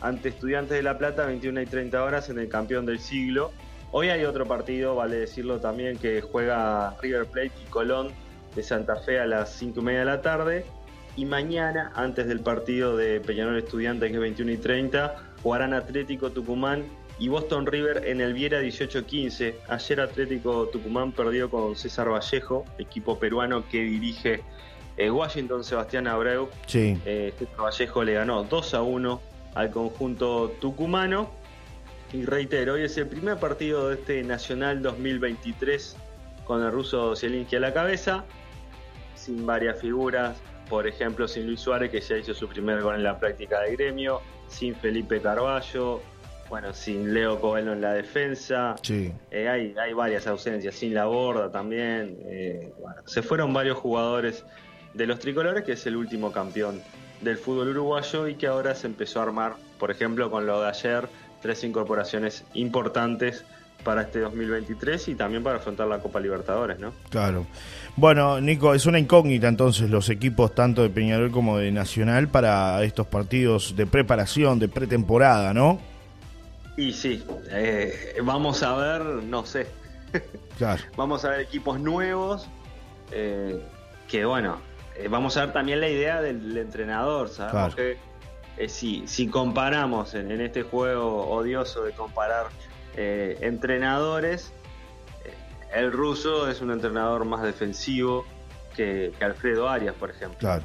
ante 0.00 0.31
Estudiantes 0.31 0.76
de 0.76 0.82
La 0.82 0.99
Plata, 0.99 1.25
21 1.25 1.62
y 1.62 1.67
30 1.67 2.02
horas 2.02 2.31
en 2.31 2.40
el 2.40 2.49
campeón 2.49 2.84
del 2.84 2.99
siglo. 2.99 3.52
Hoy 3.93 4.08
hay 4.08 4.25
otro 4.25 4.44
partido, 4.44 4.96
vale 4.96 5.19
decirlo 5.19 5.60
también, 5.60 5.99
que 5.99 6.20
juega 6.20 6.96
River 7.00 7.26
Plate 7.26 7.52
y 7.64 7.70
Colón 7.70 8.24
de 8.55 8.62
Santa 8.62 8.97
Fe 8.97 9.21
a 9.21 9.27
las 9.27 9.53
5 9.55 9.81
y 9.81 9.83
media 9.83 10.01
de 10.01 10.05
la 10.06 10.23
tarde. 10.23 10.65
Y 11.17 11.27
mañana, 11.27 11.93
antes 11.95 12.27
del 12.27 12.41
partido 12.41 12.97
de 12.97 13.21
Peñarol 13.21 13.56
Estudiantes, 13.59 14.11
que 14.11 14.17
es 14.17 14.21
21 14.21 14.53
y 14.53 14.56
30, 14.56 15.17
jugarán 15.43 15.73
Atlético 15.73 16.31
Tucumán 16.31 16.85
y 17.19 17.29
Boston 17.29 17.67
River 17.67 18.03
en 18.06 18.21
el 18.21 18.35
Viera 18.35 18.61
18-15. 18.61 19.55
Ayer 19.69 20.01
Atlético 20.01 20.67
Tucumán 20.67 21.12
perdió 21.12 21.49
con 21.49 21.77
César 21.77 22.11
Vallejo, 22.11 22.65
equipo 22.79 23.19
peruano 23.19 23.69
que 23.69 23.82
dirige 23.82 24.41
eh, 24.96 25.11
Washington 25.11 25.63
Sebastián 25.63 26.08
Abreu. 26.08 26.49
Sí. 26.67 26.99
Eh, 27.05 27.32
César 27.39 27.61
Vallejo 27.61 28.03
le 28.03 28.15
ganó 28.15 28.43
2 28.43 28.75
a 28.75 28.82
1 28.82 29.20
al 29.55 29.70
conjunto 29.70 30.49
tucumano. 30.61 31.31
Y 32.13 32.25
reitero, 32.25 32.75
hoy 32.75 32.82
es 32.82 32.96
el 32.96 33.06
primer 33.08 33.39
partido 33.39 33.89
de 33.89 33.94
este 33.94 34.23
Nacional 34.25 34.82
2023 34.82 35.96
con 36.44 36.63
el 36.63 36.70
ruso 36.70 37.17
Zielinski 37.17 37.56
a 37.56 37.61
la 37.61 37.73
cabeza, 37.73 38.25
sin 39.15 39.47
varias 39.47 39.81
figuras, 39.81 40.37
por 40.69 40.87
ejemplo, 40.87 41.29
sin 41.29 41.47
Luis 41.47 41.61
Suárez, 41.61 41.91
que 41.91 42.01
ya 42.01 42.17
hizo 42.17 42.35
su 42.35 42.49
primer 42.49 42.83
gol 42.83 42.97
en 42.97 43.03
la 43.03 43.19
práctica 43.19 43.61
de 43.61 43.77
gremio, 43.77 44.21
sin 44.49 44.75
Felipe 44.75 45.21
Carballo, 45.21 46.01
bueno, 46.49 46.73
sin 46.73 47.13
Leo 47.13 47.41
Coelho 47.41 47.73
en 47.73 47.81
la 47.81 47.94
defensa. 47.94 48.77
Sí. 48.83 49.13
Eh, 49.31 49.49
hay, 49.49 49.75
hay 49.79 49.93
varias 49.93 50.27
ausencias, 50.27 50.75
sin 50.75 50.94
la 50.94 51.06
borda 51.06 51.51
también. 51.51 52.19
Eh, 52.27 52.73
se 53.06 53.23
fueron 53.23 53.53
varios 53.53 53.79
jugadores 53.79 54.44
de 54.93 55.06
los 55.06 55.19
tricolores, 55.19 55.65
que 55.65 55.73
es 55.73 55.87
el 55.87 55.97
último 55.97 56.33
campeón 56.33 56.81
del 57.21 57.39
fútbol 57.39 57.69
uruguayo 57.69 58.29
y 58.29 58.35
que 58.35 58.47
ahora 58.47 58.75
se 58.75 58.87
empezó 58.87 59.21
a 59.21 59.25
armar, 59.25 59.55
por 59.79 59.91
ejemplo, 59.91 60.31
con 60.31 60.47
lo 60.47 60.61
de 60.61 60.69
ayer 60.69 61.09
tres 61.41 61.65
incorporaciones 61.65 62.44
importantes 62.55 63.44
para 63.84 64.03
este 64.03 64.20
2023 64.20 65.08
y 65.08 65.14
también 65.14 65.43
para 65.43 65.58
afrontar 65.58 65.86
la 65.86 66.00
Copa 66.00 66.19
Libertadores, 66.19 66.79
¿no? 66.79 66.93
Claro. 67.10 67.46
Bueno, 67.96 68.41
Nico, 68.41 68.74
es 68.74 68.86
una 68.86 68.98
incógnita 68.98 69.46
entonces 69.46 69.91
los 69.91 70.08
equipos 70.08 70.55
tanto 70.55 70.82
de 70.82 70.91
Peñarol 70.91 71.31
como 71.31 71.58
de 71.58 71.70
Nacional 71.70 72.29
para 72.29 72.82
estos 72.82 73.06
partidos 73.06 73.76
de 73.76 73.86
preparación, 73.86 74.58
de 74.58 74.69
pretemporada, 74.69 75.55
¿no? 75.55 75.79
Y 76.76 76.93
sí, 76.93 77.22
eh, 77.50 78.17
vamos 78.24 78.62
a 78.62 78.74
ver, 78.74 79.03
no 79.03 79.46
sé. 79.46 79.67
Claro. 80.56 80.84
vamos 80.96 81.24
a 81.24 81.31
ver 81.31 81.41
equipos 81.41 81.81
nuevos, 81.81 82.46
eh, 83.10 83.60
que 84.06 84.24
bueno, 84.24 84.58
eh, 84.96 85.08
vamos 85.08 85.36
a 85.36 85.46
ver 85.46 85.53
también 85.53 85.81
la 85.81 85.88
idea 85.88 86.20
del, 86.20 86.56
entrenador, 86.56 87.29
sabemos 87.29 87.74
que 87.74 87.98
eh, 88.56 88.69
si, 88.69 89.06
si, 89.08 89.26
comparamos 89.26 90.14
en, 90.14 90.31
este 90.41 90.62
juego 90.62 91.29
odioso 91.29 91.82
de 91.82 91.93
comparar 91.93 92.46
eh, 92.96 93.39
entrenadores, 93.41 94.53
eh, 95.24 95.32
el 95.74 95.93
ruso 95.93 96.48
es 96.51 96.60
un 96.60 96.70
entrenador 96.70 97.24
más 97.24 97.43
defensivo 97.43 98.24
que, 98.77 99.13
Alfredo 99.20 99.69
Arias, 99.69 99.94
por 99.94 100.10
ejemplo. 100.10 100.39
Claro, 100.39 100.65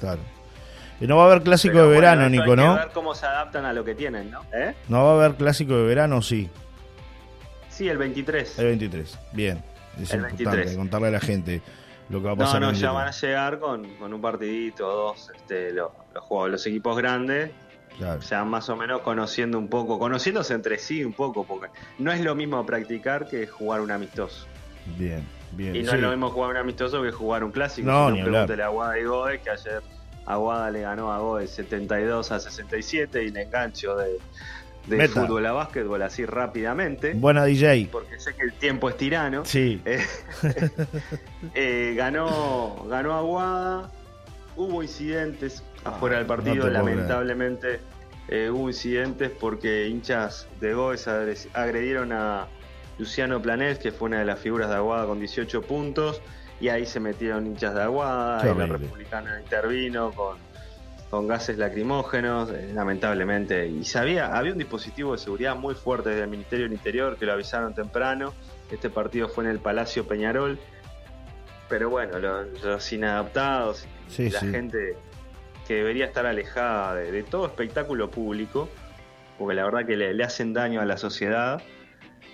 claro. 0.00 0.20
Y 1.00 1.06
no 1.06 1.16
va 1.18 1.24
a 1.24 1.26
haber 1.26 1.42
clásico 1.42 1.76
de 1.82 1.88
verano, 1.88 2.28
Nico, 2.30 2.56
¿no? 2.56 2.74
ver 2.74 2.88
cómo 2.94 3.14
se 3.14 3.26
adaptan 3.26 3.66
a 3.66 3.72
lo 3.74 3.84
que 3.84 3.94
tienen, 3.94 4.30
¿no? 4.30 4.40
No 4.88 5.04
va 5.04 5.10
a 5.10 5.14
haber 5.26 5.36
clásico 5.36 5.76
de 5.76 5.84
verano, 5.84 6.22
sí. 6.22 6.48
Sí, 7.68 7.86
el 7.88 7.98
23. 7.98 8.58
El 8.58 8.66
23, 8.66 9.18
bien. 9.32 9.62
Es 10.00 10.10
El 10.12 10.20
importante 10.20 10.44
23. 10.44 10.76
contarle 10.76 11.08
a 11.08 11.10
la 11.10 11.20
gente 11.20 11.60
lo 12.08 12.20
que 12.20 12.24
va 12.26 12.32
a 12.32 12.34
No, 12.36 12.44
pasar. 12.44 12.60
no, 12.62 12.70
el 12.70 12.76
ya 12.76 12.92
23. 12.92 12.94
van 12.94 13.08
a 13.08 13.10
llegar 13.10 13.58
con, 13.58 13.94
con 13.98 14.14
un 14.14 14.20
partidito 14.22 14.88
o 14.88 14.96
dos, 15.08 15.30
este, 15.36 15.72
lo- 15.72 15.92
los, 16.14 16.24
juegos, 16.24 16.50
los 16.52 16.66
equipos 16.66 16.96
grandes, 16.96 17.50
Claro. 17.98 18.20
ya 18.20 18.44
más 18.44 18.68
o 18.68 18.76
menos 18.76 19.00
conociendo 19.00 19.58
un 19.58 19.68
poco, 19.68 19.98
conociéndose 19.98 20.52
entre 20.54 20.78
sí 20.78 21.02
un 21.04 21.12
poco, 21.14 21.44
porque 21.44 21.68
no 21.98 22.12
es 22.12 22.20
lo 22.20 22.34
mismo 22.34 22.64
practicar 22.66 23.26
que 23.28 23.46
jugar 23.46 23.80
un 23.80 23.90
amistoso. 23.90 24.46
Bien, 24.98 25.26
bien. 25.52 25.74
Y 25.76 25.82
no 25.82 25.90
sí. 25.92 25.96
es 25.96 26.02
lo 26.02 26.10
mismo 26.10 26.30
jugar 26.30 26.50
un 26.50 26.56
amistoso 26.58 27.02
que 27.02 27.10
jugar 27.12 27.42
un 27.44 27.52
clásico. 27.52 27.90
No, 27.90 28.06
Si 28.12 28.20
hablar. 28.20 28.24
pregúntele 28.46 28.62
a 28.62 28.66
Aguada 28.66 28.98
y 28.98 29.04
Goes, 29.04 29.40
que 29.40 29.50
ayer 29.50 29.82
Aguada 30.26 30.70
le 30.70 30.80
ganó 30.82 31.12
a 31.12 31.18
Goes 31.18 31.50
72 31.50 32.32
a 32.32 32.40
67 32.40 33.24
y 33.24 33.30
le 33.30 33.42
engancho 33.42 33.96
de, 33.96 34.18
de 34.86 34.96
Meta. 34.96 35.20
fútbol 35.22 35.46
a 35.46 35.52
básquetbol 35.52 36.02
así 36.02 36.24
rápidamente, 36.26 37.14
Buena 37.14 37.44
DJ. 37.44 37.88
porque 37.90 38.20
sé 38.20 38.34
que 38.34 38.42
el 38.42 38.52
tiempo 38.52 38.88
es 38.90 38.96
tirano. 38.96 39.44
Sí. 39.44 39.80
Eh, 39.84 40.04
eh, 41.54 41.94
ganó, 41.96 42.84
ganó 42.88 43.14
Aguada, 43.16 43.90
hubo 44.56 44.82
incidentes 44.82 45.62
afuera 45.88 46.16
del 46.16 46.26
te 46.26 46.28
partido, 46.28 46.68
lamentablemente 46.68 47.80
eh, 48.28 48.50
hubo 48.50 48.68
incidentes 48.68 49.30
porque 49.30 49.88
hinchas 49.88 50.48
de 50.60 50.74
Goes 50.74 51.06
agredieron 51.54 52.12
a 52.12 52.46
Luciano 52.98 53.40
Planés, 53.40 53.78
que 53.78 53.92
fue 53.92 54.08
una 54.08 54.20
de 54.20 54.24
las 54.24 54.38
figuras 54.38 54.68
de 54.68 54.76
Aguada 54.76 55.06
con 55.06 55.18
18 55.18 55.62
puntos, 55.62 56.20
y 56.60 56.68
ahí 56.68 56.86
se 56.86 57.00
metieron 57.00 57.46
hinchas 57.46 57.74
de 57.74 57.82
Aguada, 57.82 58.42
y 58.42 58.58
la 58.58 58.66
republicana 58.66 59.38
intervino 59.40 60.10
con, 60.12 60.38
con 61.10 61.28
gases 61.28 61.58
lacrimógenos, 61.58 62.50
eh, 62.50 62.70
lamentablemente, 62.74 63.66
y 63.68 63.84
sabía, 63.84 64.36
había 64.36 64.52
un 64.52 64.58
dispositivo 64.58 65.12
de 65.12 65.18
seguridad 65.18 65.54
muy 65.54 65.74
fuerte 65.74 66.10
desde 66.10 66.24
el 66.24 66.30
Ministerio 66.30 66.64
del 66.64 66.72
Interior 66.72 67.16
que 67.16 67.26
lo 67.26 67.32
avisaron 67.32 67.74
temprano, 67.74 68.32
este 68.70 68.90
partido 68.90 69.28
fue 69.28 69.44
en 69.44 69.50
el 69.50 69.58
Palacio 69.60 70.08
Peñarol, 70.08 70.58
pero 71.68 71.90
bueno, 71.90 72.18
los, 72.18 72.62
los 72.62 72.92
inadaptados 72.92 73.86
Sí, 74.08 74.30
la 74.30 74.40
sí. 74.40 74.50
gente 74.50 74.96
que 75.66 75.74
debería 75.74 76.06
estar 76.06 76.26
alejada 76.26 76.94
de, 76.94 77.10
de 77.12 77.22
todo 77.22 77.46
espectáculo 77.46 78.10
público, 78.10 78.68
porque 79.38 79.54
la 79.54 79.64
verdad 79.64 79.86
que 79.86 79.96
le, 79.96 80.14
le 80.14 80.24
hacen 80.24 80.52
daño 80.52 80.80
a 80.80 80.84
la 80.84 80.96
sociedad, 80.96 81.60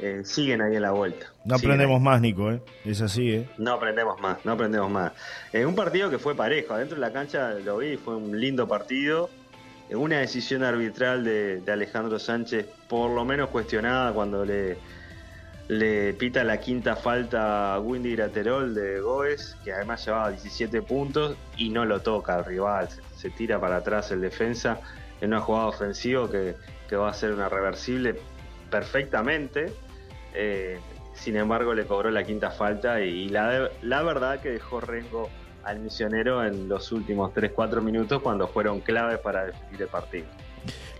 eh, 0.01 0.23
siguen 0.25 0.63
ahí 0.63 0.75
en 0.77 0.83
la 0.83 0.93
vuelta. 0.93 1.27
No 1.45 1.55
aprendemos 1.57 2.01
más, 2.01 2.21
Nico, 2.21 2.51
¿eh? 2.51 2.63
Es 2.85 3.01
así, 3.01 3.31
¿eh? 3.33 3.49
No 3.59 3.73
aprendemos 3.73 4.21
más, 4.21 4.45
no 4.45 4.53
aprendemos 4.53 4.91
más. 4.91 5.13
En 5.53 5.67
un 5.67 5.75
partido 5.75 6.11
que 6.11 6.19
fue 6.19 6.35
parejo, 6.35 6.75
adentro 6.75 6.97
de 6.97 7.01
la 7.01 7.13
cancha 7.13 7.51
lo 7.55 7.79
vi, 7.79 7.97
fue 7.97 8.17
un 8.17 8.39
lindo 8.41 8.67
partido. 8.67 9.29
Eh, 9.91 9.97
Una 9.97 10.19
decisión 10.19 10.63
arbitral 10.65 11.25
de, 11.25 11.61
de 11.61 11.73
Alejandro 11.73 12.19
Sánchez, 12.19 12.67
por 12.89 13.11
lo 13.11 13.25
menos 13.25 13.51
cuestionada 13.51 14.13
cuando 14.13 14.45
le, 14.45 14.77
le 15.69 16.15
pita 16.15 16.43
la 16.45 16.59
quinta 16.59 16.97
falta 16.97 17.75
a 17.75 17.81
Windy 17.81 18.17
Graterol 18.17 18.75
de 18.75 19.01
Goes, 19.01 19.57
que 19.65 19.73
además 19.73 20.05
llevaba 20.05 20.31
17 20.31 20.83
puntos 20.83 21.37
y 21.57 21.69
no 21.71 21.85
lo 21.85 22.01
toca 22.01 22.37
al 22.37 22.45
rival, 22.45 22.89
se, 23.23 23.31
tira 23.31 23.61
para 23.61 23.77
atrás 23.77 24.11
el 24.11 24.21
defensa 24.21 24.81
en 25.21 25.29
una 25.29 25.41
jugada 25.41 25.67
ofensiva 25.67 26.31
que, 26.31 26.57
que 26.89 26.97
va 26.97 27.11
a 27.11 27.15
ser 27.15 27.33
una 27.33 27.49
reversible 27.49 28.17
perfectamente. 28.71 29.73
Eh, 30.35 30.79
sin 31.15 31.37
embargo, 31.37 31.75
le 31.75 31.85
cobró 31.85 32.11
la 32.11 32.25
quinta 32.25 32.51
falta 32.51 33.01
y 33.01 33.29
la, 33.29 33.71
la 33.83 34.03
verdad 34.03 34.41
que 34.41 34.51
dejó 34.51 34.81
Rengo 34.81 35.29
al 35.65 35.79
misionero 35.79 36.45
en 36.45 36.69
los 36.69 36.91
últimos 36.91 37.33
3-4 37.33 37.81
minutos 37.83 38.21
cuando 38.23 38.49
fueron 38.49 38.81
claves 38.81 39.19
para 39.19 39.47
definir 39.47 39.83
el 39.83 39.89
partido. 39.89 40.27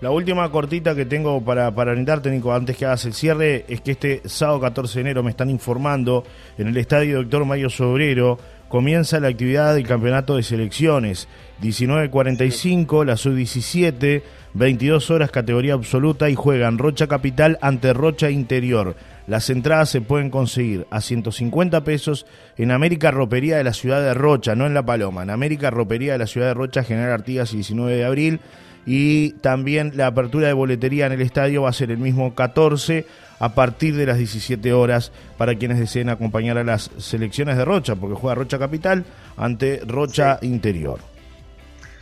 La 0.03 0.11
última 0.11 0.51
cortita 0.51 0.97
que 0.97 1.07
tengo 1.07 1.41
para, 1.45 1.73
para 1.77 1.93
brindarte, 1.93 2.29
Nico, 2.29 2.53
antes 2.53 2.77
que 2.77 2.85
hagas 2.85 3.05
el 3.05 3.15
cierre, 3.15 3.65
es 3.69 3.83
que 3.83 3.93
este 3.93 4.23
sábado 4.25 4.59
14 4.59 4.95
de 4.95 5.01
enero 5.01 5.23
me 5.23 5.31
están 5.31 5.49
informando 5.49 6.25
en 6.59 6.67
el 6.67 6.77
estadio 6.77 7.19
Doctor 7.19 7.45
Mario 7.45 7.71
Sobrero 7.71 8.37
comienza 8.69 9.21
la 9.21 9.29
actividad 9.29 9.75
del 9.75 9.87
campeonato 9.87 10.35
de 10.35 10.43
selecciones. 10.43 11.29
19.45, 11.63 13.05
la 13.05 13.17
sub-17, 13.17 14.23
22 14.55 15.11
horas 15.13 15.31
categoría 15.31 15.75
absoluta 15.75 16.29
y 16.29 16.35
juegan 16.35 16.79
Rocha 16.79 17.07
Capital 17.07 17.59
ante 17.61 17.93
Rocha 17.93 18.29
Interior. 18.29 18.97
Las 19.29 19.51
entradas 19.51 19.91
se 19.91 20.01
pueden 20.01 20.31
conseguir 20.31 20.85
a 20.91 21.01
150 21.01 21.85
pesos 21.85 22.27
en 22.57 22.73
América 22.73 23.13
Ropería 23.13 23.57
de 23.57 23.65
la 23.65 23.73
ciudad 23.73 24.03
de 24.03 24.15
Rocha, 24.15 24.57
no 24.57 24.67
en 24.67 24.75
La 24.75 24.85
Paloma, 24.85 25.23
en 25.23 25.31
América 25.31 25.71
Ropería 25.71 26.15
de 26.15 26.19
la 26.19 26.27
ciudad 26.27 26.49
de 26.49 26.55
Rocha, 26.55 26.83
General 26.83 27.13
Artigas, 27.13 27.53
19 27.53 27.95
de 27.95 28.05
abril. 28.05 28.41
Y 28.87 29.31
también 29.35 29.93
la 29.95 30.09
apertura 30.09 30.49
de 30.49 30.53
boletería 30.53 31.07
en 31.07 31.13
el 31.13 31.21
estadio 31.21 31.63
va 31.63 31.69
a 31.69 31.73
ser 31.73 31.91
el 31.91 31.99
mismo 31.99 32.35
14 32.35 33.07
a 33.39 33.55
partir 33.55 33.95
de 33.97 34.07
las 34.07 34.19
17 34.19 34.73
horas 34.73 35.13
para 35.39 35.55
quienes 35.57 35.79
deseen 35.79 36.09
acompañar 36.09 36.59
a 36.59 36.65
las 36.65 36.91
selecciones 36.99 37.57
de 37.57 37.65
Rocha, 37.65 37.95
porque 37.97 38.17
juega 38.17 38.35
Rocha 38.35 38.59
Capital 38.59 39.05
ante 39.37 39.81
Rocha 39.87 40.39
Interior. 40.43 40.99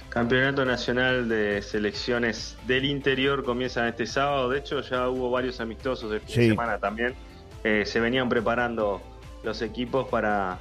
Campeonato 0.08 0.64
Nacional 0.64 1.28
de 1.28 1.62
Selecciones 1.62 2.56
del 2.66 2.84
Interior 2.84 3.44
comienza 3.44 3.86
este 3.88 4.06
sábado. 4.06 4.50
De 4.50 4.58
hecho, 4.58 4.80
ya 4.80 5.08
hubo 5.08 5.30
varios 5.30 5.60
amistosos 5.60 6.10
de 6.10 6.18
fin 6.20 6.28
Sí. 6.34 6.40
de 6.42 6.48
semana 6.48 6.78
también. 6.78 7.14
Eh, 7.62 7.84
se 7.86 8.00
venían 8.00 8.28
preparando 8.28 9.00
los 9.44 9.62
equipos 9.62 10.08
para, 10.08 10.58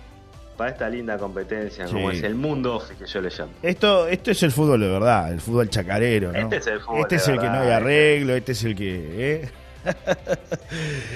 para 0.59 0.71
esta 0.71 0.89
linda 0.89 1.17
competencia, 1.17 1.85
como 1.85 2.11
Sí. 2.11 2.17
es 2.17 2.23
el 2.23 2.35
Mundo 2.35 2.83
que 2.99 3.05
yo 3.05 3.21
le 3.21 3.29
llamo. 3.29 3.53
Esto, 3.63 4.07
esto 4.09 4.31
es 4.31 4.43
el 4.43 4.51
fútbol 4.51 4.81
de 4.81 4.89
verdad, 4.89 5.31
el 5.31 5.39
fútbol 5.39 5.69
chacarero, 5.69 6.33
¿no? 6.33 6.37
Este 6.37 6.57
es 6.57 6.67
el 6.67 6.81
fútbol 6.81 6.99
Este 7.01 7.15
es 7.15 7.27
el 7.29 7.39
que 7.39 7.45
no 7.45 7.53
hay 7.53 7.59
verdad, 7.59 7.75
arreglo, 7.77 8.35
este 8.35 8.51
es 8.51 8.63
el 8.65 8.75
que... 8.75 9.05
¿eh? 9.41 9.49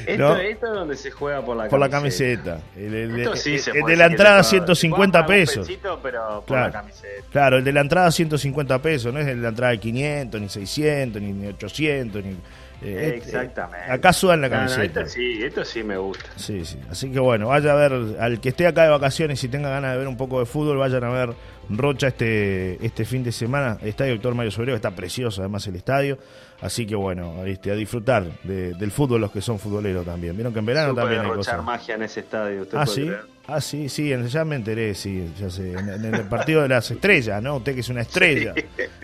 Esto, 0.07 0.23
¿No? 0.23 0.35
esto 0.37 0.67
es 0.67 0.73
donde 0.73 0.95
se 0.95 1.11
juega 1.11 1.41
por 1.43 1.57
la 1.57 1.67
Por 1.67 1.79
la 1.79 1.89
camiseta. 1.89 2.61
camiseta. 2.61 2.79
El, 2.79 2.93
el- 2.93 3.19
Esto 3.19 3.33
el- 3.33 3.37
sí 3.37 3.59
se 3.59 3.71
el 3.71 3.83
de 3.85 3.95
la 3.97 4.05
entrada 4.05 4.41
se 4.43 4.59
juega. 4.59 4.65
150 4.75 4.95
Juega 4.95 5.11
para 5.27 5.39
un 5.39 5.45
pesos. 5.45 5.67
pesito, 5.67 5.99
pero 6.01 6.21
por 6.29 6.45
Claro. 6.45 6.65
la 6.67 6.71
camiseta. 6.71 7.23
Claro, 7.31 7.57
el 7.57 7.63
de 7.65 7.71
la 7.73 7.81
entrada 7.81 8.11
150 8.11 8.81
pesos, 8.81 9.13
no 9.13 9.19
es 9.19 9.27
el 9.27 9.35
de 9.37 9.41
la 9.43 9.49
entrada 9.49 9.71
de 9.73 9.79
500, 9.79 10.39
ni 10.41 10.47
600, 10.49 11.21
ni, 11.21 11.33
ni 11.33 11.47
800, 11.47 12.23
ni... 12.23 12.37
eh, 12.83 13.13
este, 13.15 13.29
Exactamente. 13.29 13.91
acá 13.91 14.13
sudan 14.13 14.41
la 14.41 14.49
No, 14.49 14.55
no, 14.55 14.61
camiseta. 14.67 15.01
esto 15.01 15.13
sí, 15.13 15.43
esto 15.43 15.65
sí 15.65 15.83
me 15.83 15.97
gusta. 15.97 16.25
Sí, 16.35 16.65
sí. 16.65 16.77
Así 16.89 17.11
que 17.11 17.19
bueno, 17.19 17.47
vaya 17.47 17.71
a 17.71 17.75
ver, 17.75 17.93
al 18.19 18.39
que 18.41 18.49
esté 18.49 18.67
acá 18.67 18.83
de 18.83 18.89
vacaciones 18.89 19.43
y 19.43 19.47
tenga 19.47 19.69
ganas 19.69 19.93
de 19.93 19.97
ver 19.99 20.07
un 20.07 20.17
poco 20.17 20.39
de 20.39 20.45
fútbol, 20.45 20.77
vayan 20.77 21.03
a 21.03 21.09
ver 21.09 21.33
Rocha 21.69 22.07
este, 22.09 22.85
este 22.85 23.05
fin 23.05 23.23
de 23.23 23.31
semana. 23.31 23.77
El 23.81 23.87
estadio 23.89 24.13
Doctor 24.13 24.35
Mario 24.35 24.51
Sobrero 24.51 24.75
está 24.75 24.91
precioso, 24.91 25.41
además 25.41 25.65
el 25.67 25.75
estadio. 25.77 26.17
Así 26.61 26.85
que 26.85 26.95
bueno, 26.95 27.45
este, 27.45 27.71
a 27.71 27.75
disfrutar 27.75 28.25
de- 28.43 28.73
del 28.73 28.91
fútbol 28.91 29.21
los 29.21 29.31
que 29.31 29.41
son 29.41 29.59
futboleros 29.59 30.05
también. 30.05 30.35
Vieron 30.35 30.51
que 30.53 30.59
en 30.59 30.65
verano 30.65 30.93
también 30.93 31.21
hay 31.21 31.31
cosas. 31.31 31.63
magia 31.63 31.95
en 31.95 32.03
ese 32.03 32.19
estadio. 32.21 32.61
¿usted 32.63 32.77
Ah, 32.77 32.83
puede 32.85 32.95
sí. 32.95 33.01
creer? 33.07 33.32
Ah, 33.45 33.59
sí, 33.59 33.89
sí, 33.89 34.09
ya 34.29 34.45
me 34.45 34.55
enteré, 34.55 34.95
sí, 34.95 35.29
ya 35.37 35.49
sé. 35.49 35.73
En, 35.73 35.89
en 35.89 36.15
el 36.15 36.21
partido 36.23 36.61
de 36.61 36.69
las 36.69 36.89
estrellas, 36.89 37.43
¿no? 37.43 37.57
Usted 37.57 37.73
que 37.73 37.81
es 37.81 37.89
una 37.89 38.01
estrella. 38.01 38.53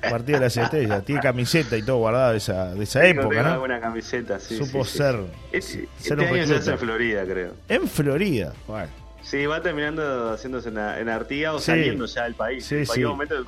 Partido 0.02 0.40
de 0.40 0.46
las 0.46 0.56
estrellas. 0.56 1.04
Tiene 1.04 1.20
camiseta 1.22 1.76
y 1.76 1.84
todo 1.84 1.98
guardado 1.98 2.32
de 2.32 2.38
esa, 2.38 2.74
de 2.74 2.84
esa 2.84 3.02
Sí, 3.02 3.08
época, 3.08 3.30
tengo 3.30 3.44
¿no? 3.44 3.50
alguna 3.54 3.82
camiseta, 3.82 4.40
sí. 4.40 4.56
Supo 4.56 4.86
sí, 4.86 4.92
sí. 4.92 4.98
ser, 4.98 5.16
Este, 5.52 5.88
ser 6.00 6.20
este 6.22 6.34
año 6.34 6.48
se 6.48 6.56
hace 6.56 6.72
en 6.72 6.80
Florida, 6.80 7.26
creo. 7.26 7.54
En 7.68 7.88
Florida. 7.88 8.54
Bueno. 8.66 8.88
Sí, 9.22 9.46
va 9.46 9.62
terminando 9.62 10.32
haciéndose 10.34 10.70
en, 10.70 10.78
en 10.78 11.10
Artigas 11.10 11.54
o 11.56 11.60
saliendo 11.60 12.06
ya 12.06 12.24
del 12.24 12.36
país. 12.36 12.66
Sí, 12.66 12.76
en 12.76 12.86
cualquier 12.86 13.08
momento 13.10 13.36
del 13.36 13.46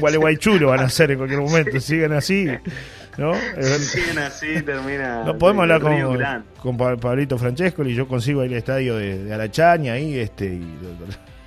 Gualeguaychú 0.00 0.58
lo 0.58 0.68
van 0.68 0.80
a 0.80 0.84
hacer 0.84 1.10
en 1.10 1.18
cualquier 1.18 1.40
momento. 1.40 1.78
Sigan 1.78 2.12
así, 2.14 2.48
¿no? 3.20 3.32
Así, 4.26 4.62
termina. 4.62 5.22
No 5.24 5.38
podemos 5.38 5.64
el 5.64 5.72
hablar 5.72 5.82
con, 5.82 6.44
con 6.58 6.76
Pa- 6.76 6.96
Pablito 6.96 7.38
Francesco 7.38 7.84
y 7.84 7.94
yo 7.94 8.08
consigo 8.08 8.40
ahí 8.40 8.48
el 8.48 8.54
estadio 8.54 8.96
de, 8.96 9.24
de 9.24 9.34
Arachaña 9.34 9.92
ahí, 9.92 10.18
este, 10.18 10.46
y 10.46 10.78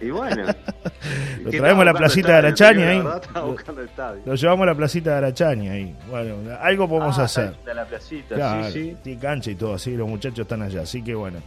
Y 0.01 0.09
bueno. 0.11 0.45
Lo 1.43 1.51
¿qué 1.51 1.59
traemos 1.59 1.81
a 1.81 1.85
la 1.85 1.93
placita 1.93 2.27
de? 2.29 2.37
Arachaña 2.37 2.89
ahí. 2.89 3.03
lo 4.25 4.35
llevamos 4.35 4.63
a 4.63 4.65
la 4.67 4.75
placita 4.75 5.11
de 5.11 5.17
Arachaña 5.17 5.71
ahí. 5.73 5.95
Bueno, 6.09 6.35
algo 6.61 6.87
podemos 6.87 7.19
Ah, 7.19 7.23
hacer. 7.23 7.53
De 7.65 7.73
la 7.73 7.85
placita, 7.85 8.35
Claro, 8.35 8.69
sí, 8.71 8.95
sí. 9.03 9.15
cancha 9.17 9.51
y 9.51 9.55
todo, 9.55 9.73
así 9.73 9.95
los 9.97 10.07
muchachos 10.07 10.39
están 10.39 10.61
allá, 10.61 10.81
así 10.83 11.01
que 11.03 11.13
bueno. 11.15 11.39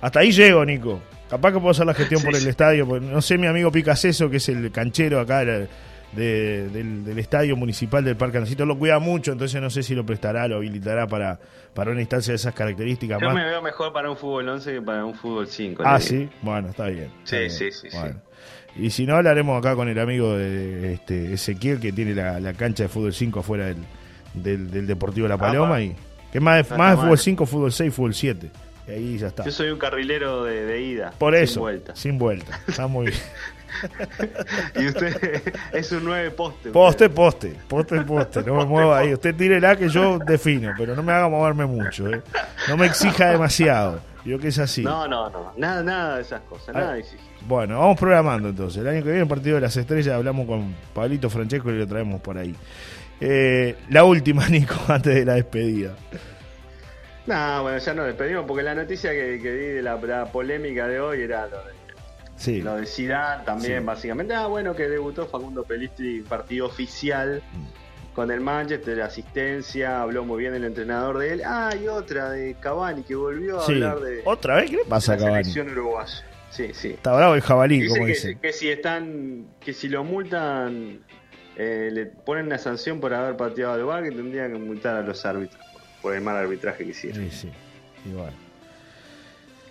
Hasta 0.00 0.20
ahí 0.20 0.32
llego, 0.32 0.64
Nico. 0.64 1.00
Capaz 1.30 1.52
que 1.52 1.58
puedo 1.58 1.70
hacer 1.70 1.86
la 1.86 1.94
gestión 1.94 2.20
Sí, 2.20 2.26
por 2.26 2.34
el 2.34 2.42
sí. 2.42 2.48
estadio, 2.48 2.86
porque 2.86 3.06
no 3.06 3.20
sé 3.22 3.38
mi 3.38 3.46
amigo 3.46 3.70
Picaseso, 3.72 4.28
que 4.30 4.36
es 4.38 4.48
el 4.48 4.70
canchero 4.70 5.20
acá 5.20 5.44
de- 5.44 5.68
de- 6.16 6.68
del, 6.70 7.04
del 7.04 7.18
estadio 7.18 7.54
municipal 7.56 8.02
del 8.04 8.16
Parque 8.16 8.38
Anacito, 8.38 8.64
lo 8.66 8.78
cuida 8.78 8.98
mucho, 8.98 9.32
entonces 9.32 9.60
no 9.60 9.70
sé 9.70 9.82
si 9.82 9.94
lo 9.94 10.04
prestará, 10.04 10.48
lo 10.48 10.56
habilitará 10.56 11.06
para, 11.06 11.38
para 11.74 11.90
una 11.92 12.00
instancia 12.00 12.32
de 12.32 12.36
esas 12.36 12.54
características 12.54 13.20
Yo 13.20 13.26
más. 13.26 13.34
me 13.36 13.44
veo 13.44 13.62
mejor 13.62 13.92
para 13.92 14.10
un 14.10 14.16
fútbol 14.16 14.48
11 14.48 14.72
que 14.72 14.82
para 14.82 15.04
un 15.04 15.14
fútbol 15.14 15.46
5. 15.46 15.82
Ah, 15.86 16.00
sí, 16.00 16.28
bueno, 16.42 16.70
está 16.70 16.86
bien. 16.86 17.10
está 17.22 17.24
Sí, 17.24 17.36
bien. 17.36 17.50
sí, 17.50 17.70
sí. 17.72 17.88
Y 18.78 18.90
si 18.90 19.06
no, 19.06 19.14
hablaremos 19.16 19.58
acá 19.58 19.74
con 19.74 19.88
el 19.88 19.98
amigo 19.98 20.36
de 20.36 20.94
este, 20.94 21.32
Ezequiel, 21.32 21.80
que 21.80 21.92
tiene 21.92 22.14
la, 22.14 22.40
la 22.40 22.52
cancha 22.52 22.82
de 22.82 22.88
fútbol 22.88 23.12
5 23.14 23.40
afuera 23.40 23.66
del, 23.66 23.76
del, 24.34 24.70
del 24.70 24.86
Deportivo 24.86 25.26
La 25.28 25.38
Paloma. 25.38 25.80
Y 25.80 25.94
que 26.32 26.40
más 26.40 26.70
No 26.70 26.76
más 26.76 26.90
de 26.90 26.96
fútbol 26.96 27.08
mal. 27.10 27.18
5, 27.18 27.46
fútbol 27.46 27.72
6, 27.72 27.94
fútbol 27.94 28.14
7. 28.14 28.50
Y 28.86 28.90
ahí 28.90 29.18
ya 29.18 29.28
está. 29.28 29.44
Yo 29.44 29.50
soy 29.50 29.70
un 29.70 29.78
carrilero 29.78 30.44
de, 30.44 30.80
ida. 30.80 31.12
Por 31.18 31.34
eso. 31.34 31.54
Sin 31.54 31.60
vuelta. 31.60 31.96
Sin 31.96 32.18
vuelta. 32.18 32.60
Está 32.68 32.86
muy 32.86 33.06
bien. 33.06 33.20
y 34.76 34.86
usted 34.86 35.42
es 35.72 35.92
un 35.92 36.04
nueve 36.04 36.30
poste. 36.30 36.70
Poste, 36.70 37.10
poste. 37.10 37.56
Poste, 37.68 38.00
poste. 38.02 38.42
No 38.42 38.54
me 38.54 38.64
mueva 38.64 38.98
ahí. 38.98 39.12
Usted 39.12 39.34
tírela 39.34 39.76
que 39.76 39.88
yo 39.88 40.18
defino, 40.18 40.72
pero 40.78 40.94
no 40.94 41.02
me 41.02 41.12
haga 41.12 41.28
moverme 41.28 41.66
mucho. 41.66 42.08
¿eh? 42.08 42.22
No 42.68 42.76
me 42.76 42.86
exija 42.86 43.30
demasiado. 43.30 44.00
Yo 44.24 44.38
que 44.38 44.48
es 44.48 44.58
así. 44.58 44.82
No, 44.82 45.06
no, 45.06 45.30
no. 45.30 45.52
Nada, 45.56 45.82
nada 45.82 46.16
de 46.16 46.22
esas 46.22 46.42
cosas. 46.42 46.74
Nada 46.74 46.94
de 46.94 47.04
Bueno, 47.46 47.78
vamos 47.78 47.98
programando 47.98 48.48
entonces. 48.48 48.82
El 48.82 48.88
año 48.88 48.98
que 48.98 49.10
viene, 49.10 49.22
el 49.22 49.28
partido 49.28 49.54
de 49.54 49.60
las 49.60 49.76
estrellas, 49.76 50.14
hablamos 50.14 50.46
con 50.46 50.74
Pablito 50.92 51.30
Francesco 51.30 51.70
y 51.70 51.78
lo 51.78 51.86
traemos 51.86 52.20
por 52.20 52.36
ahí. 52.36 52.54
Eh, 53.20 53.76
la 53.90 54.04
última, 54.04 54.48
Nico, 54.48 54.74
antes 54.88 55.14
de 55.14 55.24
la 55.24 55.34
despedida. 55.34 55.94
No, 57.26 57.62
bueno, 57.62 57.78
ya 57.78 57.94
nos 57.94 58.06
despedimos 58.06 58.44
porque 58.46 58.62
la 58.62 58.74
noticia 58.74 59.10
que, 59.10 59.40
que 59.42 59.52
di 59.52 59.66
de 59.66 59.82
la, 59.82 60.26
polémica 60.26 60.86
de 60.86 61.00
hoy 61.00 61.22
era 61.22 61.46
lo 61.48 61.56
de, 61.64 61.72
sí. 62.36 62.62
lo 62.62 62.76
de 62.76 62.86
Zidane 62.86 63.44
también, 63.44 63.84
básicamente. 63.84 64.32
Ah, 64.32 64.46
bueno, 64.46 64.74
que 64.76 64.88
debutó 64.88 65.26
Facundo 65.26 65.64
Pelistri, 65.64 66.20
partido 66.20 66.66
oficial 66.66 67.42
mm. 67.52 68.14
con 68.14 68.30
el 68.30 68.40
Manchester, 68.40 69.02
asistencia, 69.02 70.02
habló 70.02 70.24
muy 70.24 70.38
bien 70.38 70.54
el 70.54 70.64
entrenador 70.64 71.18
de 71.18 71.32
él. 71.32 71.42
Ah, 71.44 71.74
y 71.74 71.88
otra 71.88 72.30
de 72.30 72.54
Cavani 72.60 73.02
que 73.02 73.16
volvió 73.16 73.60
a 73.60 73.64
hablar 73.64 73.98
de. 73.98 74.22
¿Otra 74.24 74.56
vez? 74.56 74.70
¿Qué 74.70 74.76
le 74.76 74.84
pasa 74.84 75.14
a 75.14 75.16
Cavani? 75.16 75.44
selección 75.44 75.70
uruguaya. 75.70 76.24
Sí, 76.50 76.70
sí. 76.74 76.90
Está 76.90 77.12
bravo 77.12 77.34
el 77.34 77.40
jabalí, 77.40 77.88
como 77.88 78.06
dice. 78.06 78.38
Que 78.40 78.52
si 78.52 78.70
están, 78.70 79.48
que 79.58 79.72
si 79.72 79.88
lo 79.88 80.04
multan, 80.04 81.00
eh, 81.56 81.90
le 81.92 82.06
ponen 82.06 82.46
una 82.46 82.58
sanción 82.58 83.00
por 83.00 83.12
haber 83.12 83.36
pateado 83.36 83.72
al 83.72 83.84
bar, 83.84 84.04
que 84.04 84.12
tendrían 84.12 84.52
que 84.52 84.58
multar 84.60 84.96
a 84.96 85.02
los 85.02 85.26
árbitros 85.26 85.65
por 86.06 86.14
el 86.14 86.20
mal 86.20 86.36
arbitraje 86.36 86.84
que 86.84 86.90
hicieron. 86.90 87.28
Sí, 87.32 87.36
sí, 87.36 88.08
igual. 88.08 88.32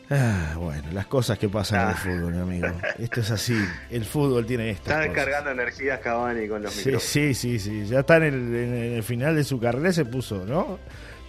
Ah, 0.10 0.56
bueno, 0.58 0.84
las 0.92 1.06
cosas 1.06 1.40
que 1.40 1.48
pasan 1.48 1.80
en 1.80 1.88
el 1.88 1.94
ah. 1.94 1.98
fútbol, 1.98 2.34
mi 2.34 2.42
amigo. 2.42 2.68
Esto 3.00 3.22
es 3.22 3.32
así. 3.32 3.58
El 3.90 4.04
fútbol 4.04 4.46
tiene 4.46 4.72
esto. 4.72 4.90
Está 4.90 5.00
descargando 5.00 5.52
energías 5.52 5.98
Cavani 6.02 6.46
con 6.50 6.62
los 6.62 6.74
sí, 6.74 6.92
Sí, 7.00 7.34
sí, 7.34 7.58
sí. 7.58 7.86
Ya 7.86 8.02
está 8.02 8.18
en 8.18 8.94
el, 8.96 9.02
final 9.04 9.34
de 9.34 9.46
su 9.46 9.58
carrera, 9.62 9.94
se 9.94 10.04
puso, 10.04 10.46
¿no? 10.46 10.78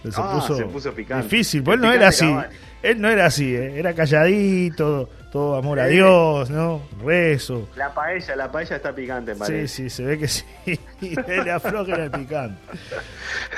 Se, 0.03 0.09
ah, 0.17 0.33
puso, 0.33 0.57
se 0.57 0.65
puso 0.65 0.93
picante. 0.93 1.23
Difícil, 1.23 1.63
pues 1.63 1.75
él 1.75 1.81
no 1.83 1.93
era 1.93 2.09
así. 2.09 2.35
Él 2.83 2.99
no 2.99 3.09
era 3.09 3.27
así, 3.27 3.55
¿eh? 3.55 3.79
era 3.79 3.93
calladito, 3.93 5.09
todo 5.31 5.55
amor 5.57 5.79
a 5.79 5.87
Dios, 5.87 6.49
¿no? 6.49 6.81
Rezo. 7.03 7.67
La 7.75 7.93
paella, 7.93 8.35
la 8.35 8.51
paella 8.51 8.77
está 8.77 8.93
picante, 8.93 9.35
parece. 9.35 9.67
Sí, 9.67 9.83
sí, 9.83 9.89
se 9.89 10.03
ve 10.03 10.17
que 10.17 10.27
sí. 10.27 10.43
le 11.27 11.51
afloja 11.51 11.95
el 11.95 12.11
picante. 12.11 12.59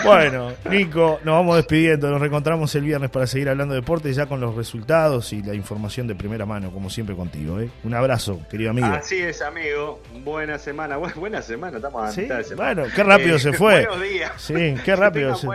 Bueno, 0.04 0.54
Nico, 0.70 1.20
nos 1.24 1.36
vamos 1.36 1.58
despidiendo. 1.58 2.10
Nos 2.10 2.20
reencontramos 2.20 2.74
el 2.76 2.84
viernes 2.84 3.10
para 3.10 3.28
seguir 3.28 3.50
hablando 3.50 3.74
de 3.76 3.82
deporte 3.82 4.12
ya 4.14 4.26
con 4.26 4.40
los 4.40 4.56
resultados 4.56 5.32
y 5.34 5.44
la 5.44 5.54
información 5.54 6.08
de 6.08 6.16
primera 6.16 6.46
mano, 6.46 6.72
como 6.72 6.90
siempre 6.90 7.16
contigo. 7.16 7.60
¿eh? 7.60 7.70
Un 7.84 7.94
abrazo, 7.94 8.42
querido 8.50 8.72
amigo. 8.72 8.88
Así 8.88 9.20
es, 9.22 9.42
amigo. 9.42 10.02
Buena 10.24 10.58
semana. 10.58 10.98
Buena 10.98 11.42
semana, 11.42 11.78
estamos 11.78 12.18
a 12.18 12.22
mitad 12.22 12.38
de 12.38 12.44
semana. 12.44 12.82
Bueno, 12.82 12.96
qué 12.96 13.04
rápido 13.04 13.36
eh, 13.36 13.40
se 13.40 13.54
fue. 13.54 13.86
Buenos 13.88 14.02
días. 14.02 14.32
Sí, 14.38 14.76
qué 14.84 14.96
rápido 14.96 15.36
se 15.36 15.48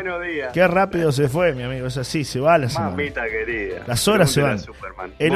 Qué 0.53 0.67
rápido 0.69 1.13
se 1.13 1.29
fue, 1.29 1.55
mi 1.55 1.63
amigo. 1.65 1.87
Es 1.87 1.97
así, 1.97 2.25
se 2.25 2.41
va 2.41 2.57
la 2.59 2.69
semana. 2.69 2.91
Mamita 2.91 3.25
querida. 3.27 3.83
Las 3.87 4.07
horas 4.07 4.31
se 4.31 4.43
van. 4.43 4.59
El, 5.19 5.33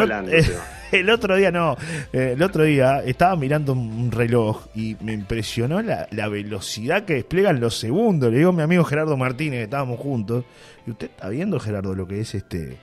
otro 1.12 1.36
día 1.36 1.50
no, 1.50 1.76
eh, 2.12 2.32
el 2.34 2.42
otro 2.42 2.64
día 2.64 3.02
estaba 3.04 3.36
mirando 3.36 3.72
un 3.72 4.10
reloj 4.10 4.66
y 4.74 4.96
me 5.00 5.12
impresionó 5.12 5.82
la, 5.82 6.08
la 6.10 6.28
velocidad 6.28 7.04
que 7.04 7.14
despliegan 7.14 7.60
los 7.60 7.78
segundos. 7.78 8.30
Le 8.30 8.38
digo 8.38 8.50
a 8.50 8.52
mi 8.52 8.62
amigo 8.62 8.84
Gerardo 8.84 9.16
Martínez, 9.16 9.58
que 9.60 9.64
estábamos 9.64 9.98
juntos, 10.00 10.44
y 10.86 10.90
usted 10.90 11.10
está 11.10 11.28
viendo, 11.28 11.58
Gerardo, 11.60 11.94
lo 11.94 12.06
que 12.06 12.20
es 12.20 12.34
este, 12.34 12.76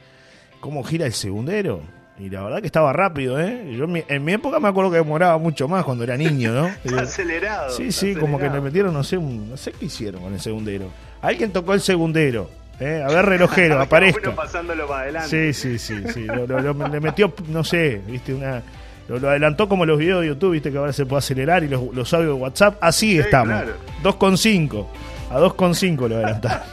cómo 0.60 0.84
gira 0.84 1.06
el 1.06 1.14
segundero. 1.14 1.82
Y 2.18 2.30
la 2.30 2.44
verdad 2.44 2.62
que 2.62 2.68
estaba 2.68 2.94
rápido, 2.94 3.40
¿eh? 3.42 3.76
Yo 3.78 3.86
en 3.86 4.24
mi 4.24 4.32
época 4.32 4.60
me 4.60 4.70
acuerdo 4.70 4.90
que 4.90 4.98
demoraba 4.98 5.38
mucho 5.38 5.68
más 5.68 5.84
cuando 5.84 6.06
era 6.06 6.16
niño, 6.16 6.54
¿no? 6.54 6.98
acelerado. 6.98 7.72
Sí, 7.72 7.92
sí, 7.92 8.16
como 8.16 8.40
que 8.40 8.50
le 8.50 8.62
metieron, 8.62 8.94
no 8.94 9.04
sé, 9.04 9.18
no 9.18 9.58
sé 9.58 9.74
qué 9.74 9.88
hicieron 9.88 10.22
con 10.22 10.34
el 10.34 10.40
segundero. 10.40 10.88
Alguien 11.22 11.52
tocó 11.52 11.74
el 11.74 11.82
segundero. 11.82 12.50
¿Eh? 12.80 13.04
A 13.04 13.12
ver, 13.12 13.26
relojero, 13.26 13.82
aparezca. 13.82 14.36
pasándolo 14.36 14.88
para 14.88 15.02
adelante. 15.02 15.54
Sí, 15.54 15.80
sí, 15.80 15.80
sí, 15.80 16.12
sí. 16.14 16.28
le 16.28 17.00
metió, 17.00 17.34
no 17.48 17.64
sé, 17.64 18.02
viste, 18.08 18.34
una 18.34 18.62
lo, 19.08 19.30
adelantó 19.30 19.70
como 19.70 19.86
los 19.86 20.00
videos 20.00 20.22
de 20.22 20.28
YouTube, 20.30 20.54
viste 20.54 20.72
que 20.72 20.78
ahora 20.78 20.94
se 20.94 21.06
puede 21.06 21.20
acelerar 21.20 21.64
y 21.64 21.68
los, 21.68 21.94
los 21.94 22.14
audios 22.14 22.36
de 22.36 22.42
WhatsApp. 22.42 22.78
Así 22.82 23.20
estamos. 23.20 23.56
2,5. 24.04 24.88
A 25.30 25.40
2,5 25.40 26.08
lo 26.08 26.16
adelantaron. 26.16 26.64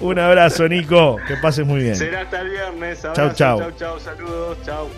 Un 0.00 0.18
abrazo, 0.18 0.68
Nico. 0.68 1.16
Que 1.26 1.36
pases 1.36 1.66
muy 1.66 1.82
bien. 1.82 1.96
Será 1.96 2.22
hasta 2.22 2.40
el 2.40 2.50
viernes. 2.50 3.02
chau, 3.14 3.32
chau. 3.32 3.58
Chau, 3.58 3.72
chau. 3.72 4.00
Saludos. 4.00 4.58
Chau. 4.64 4.88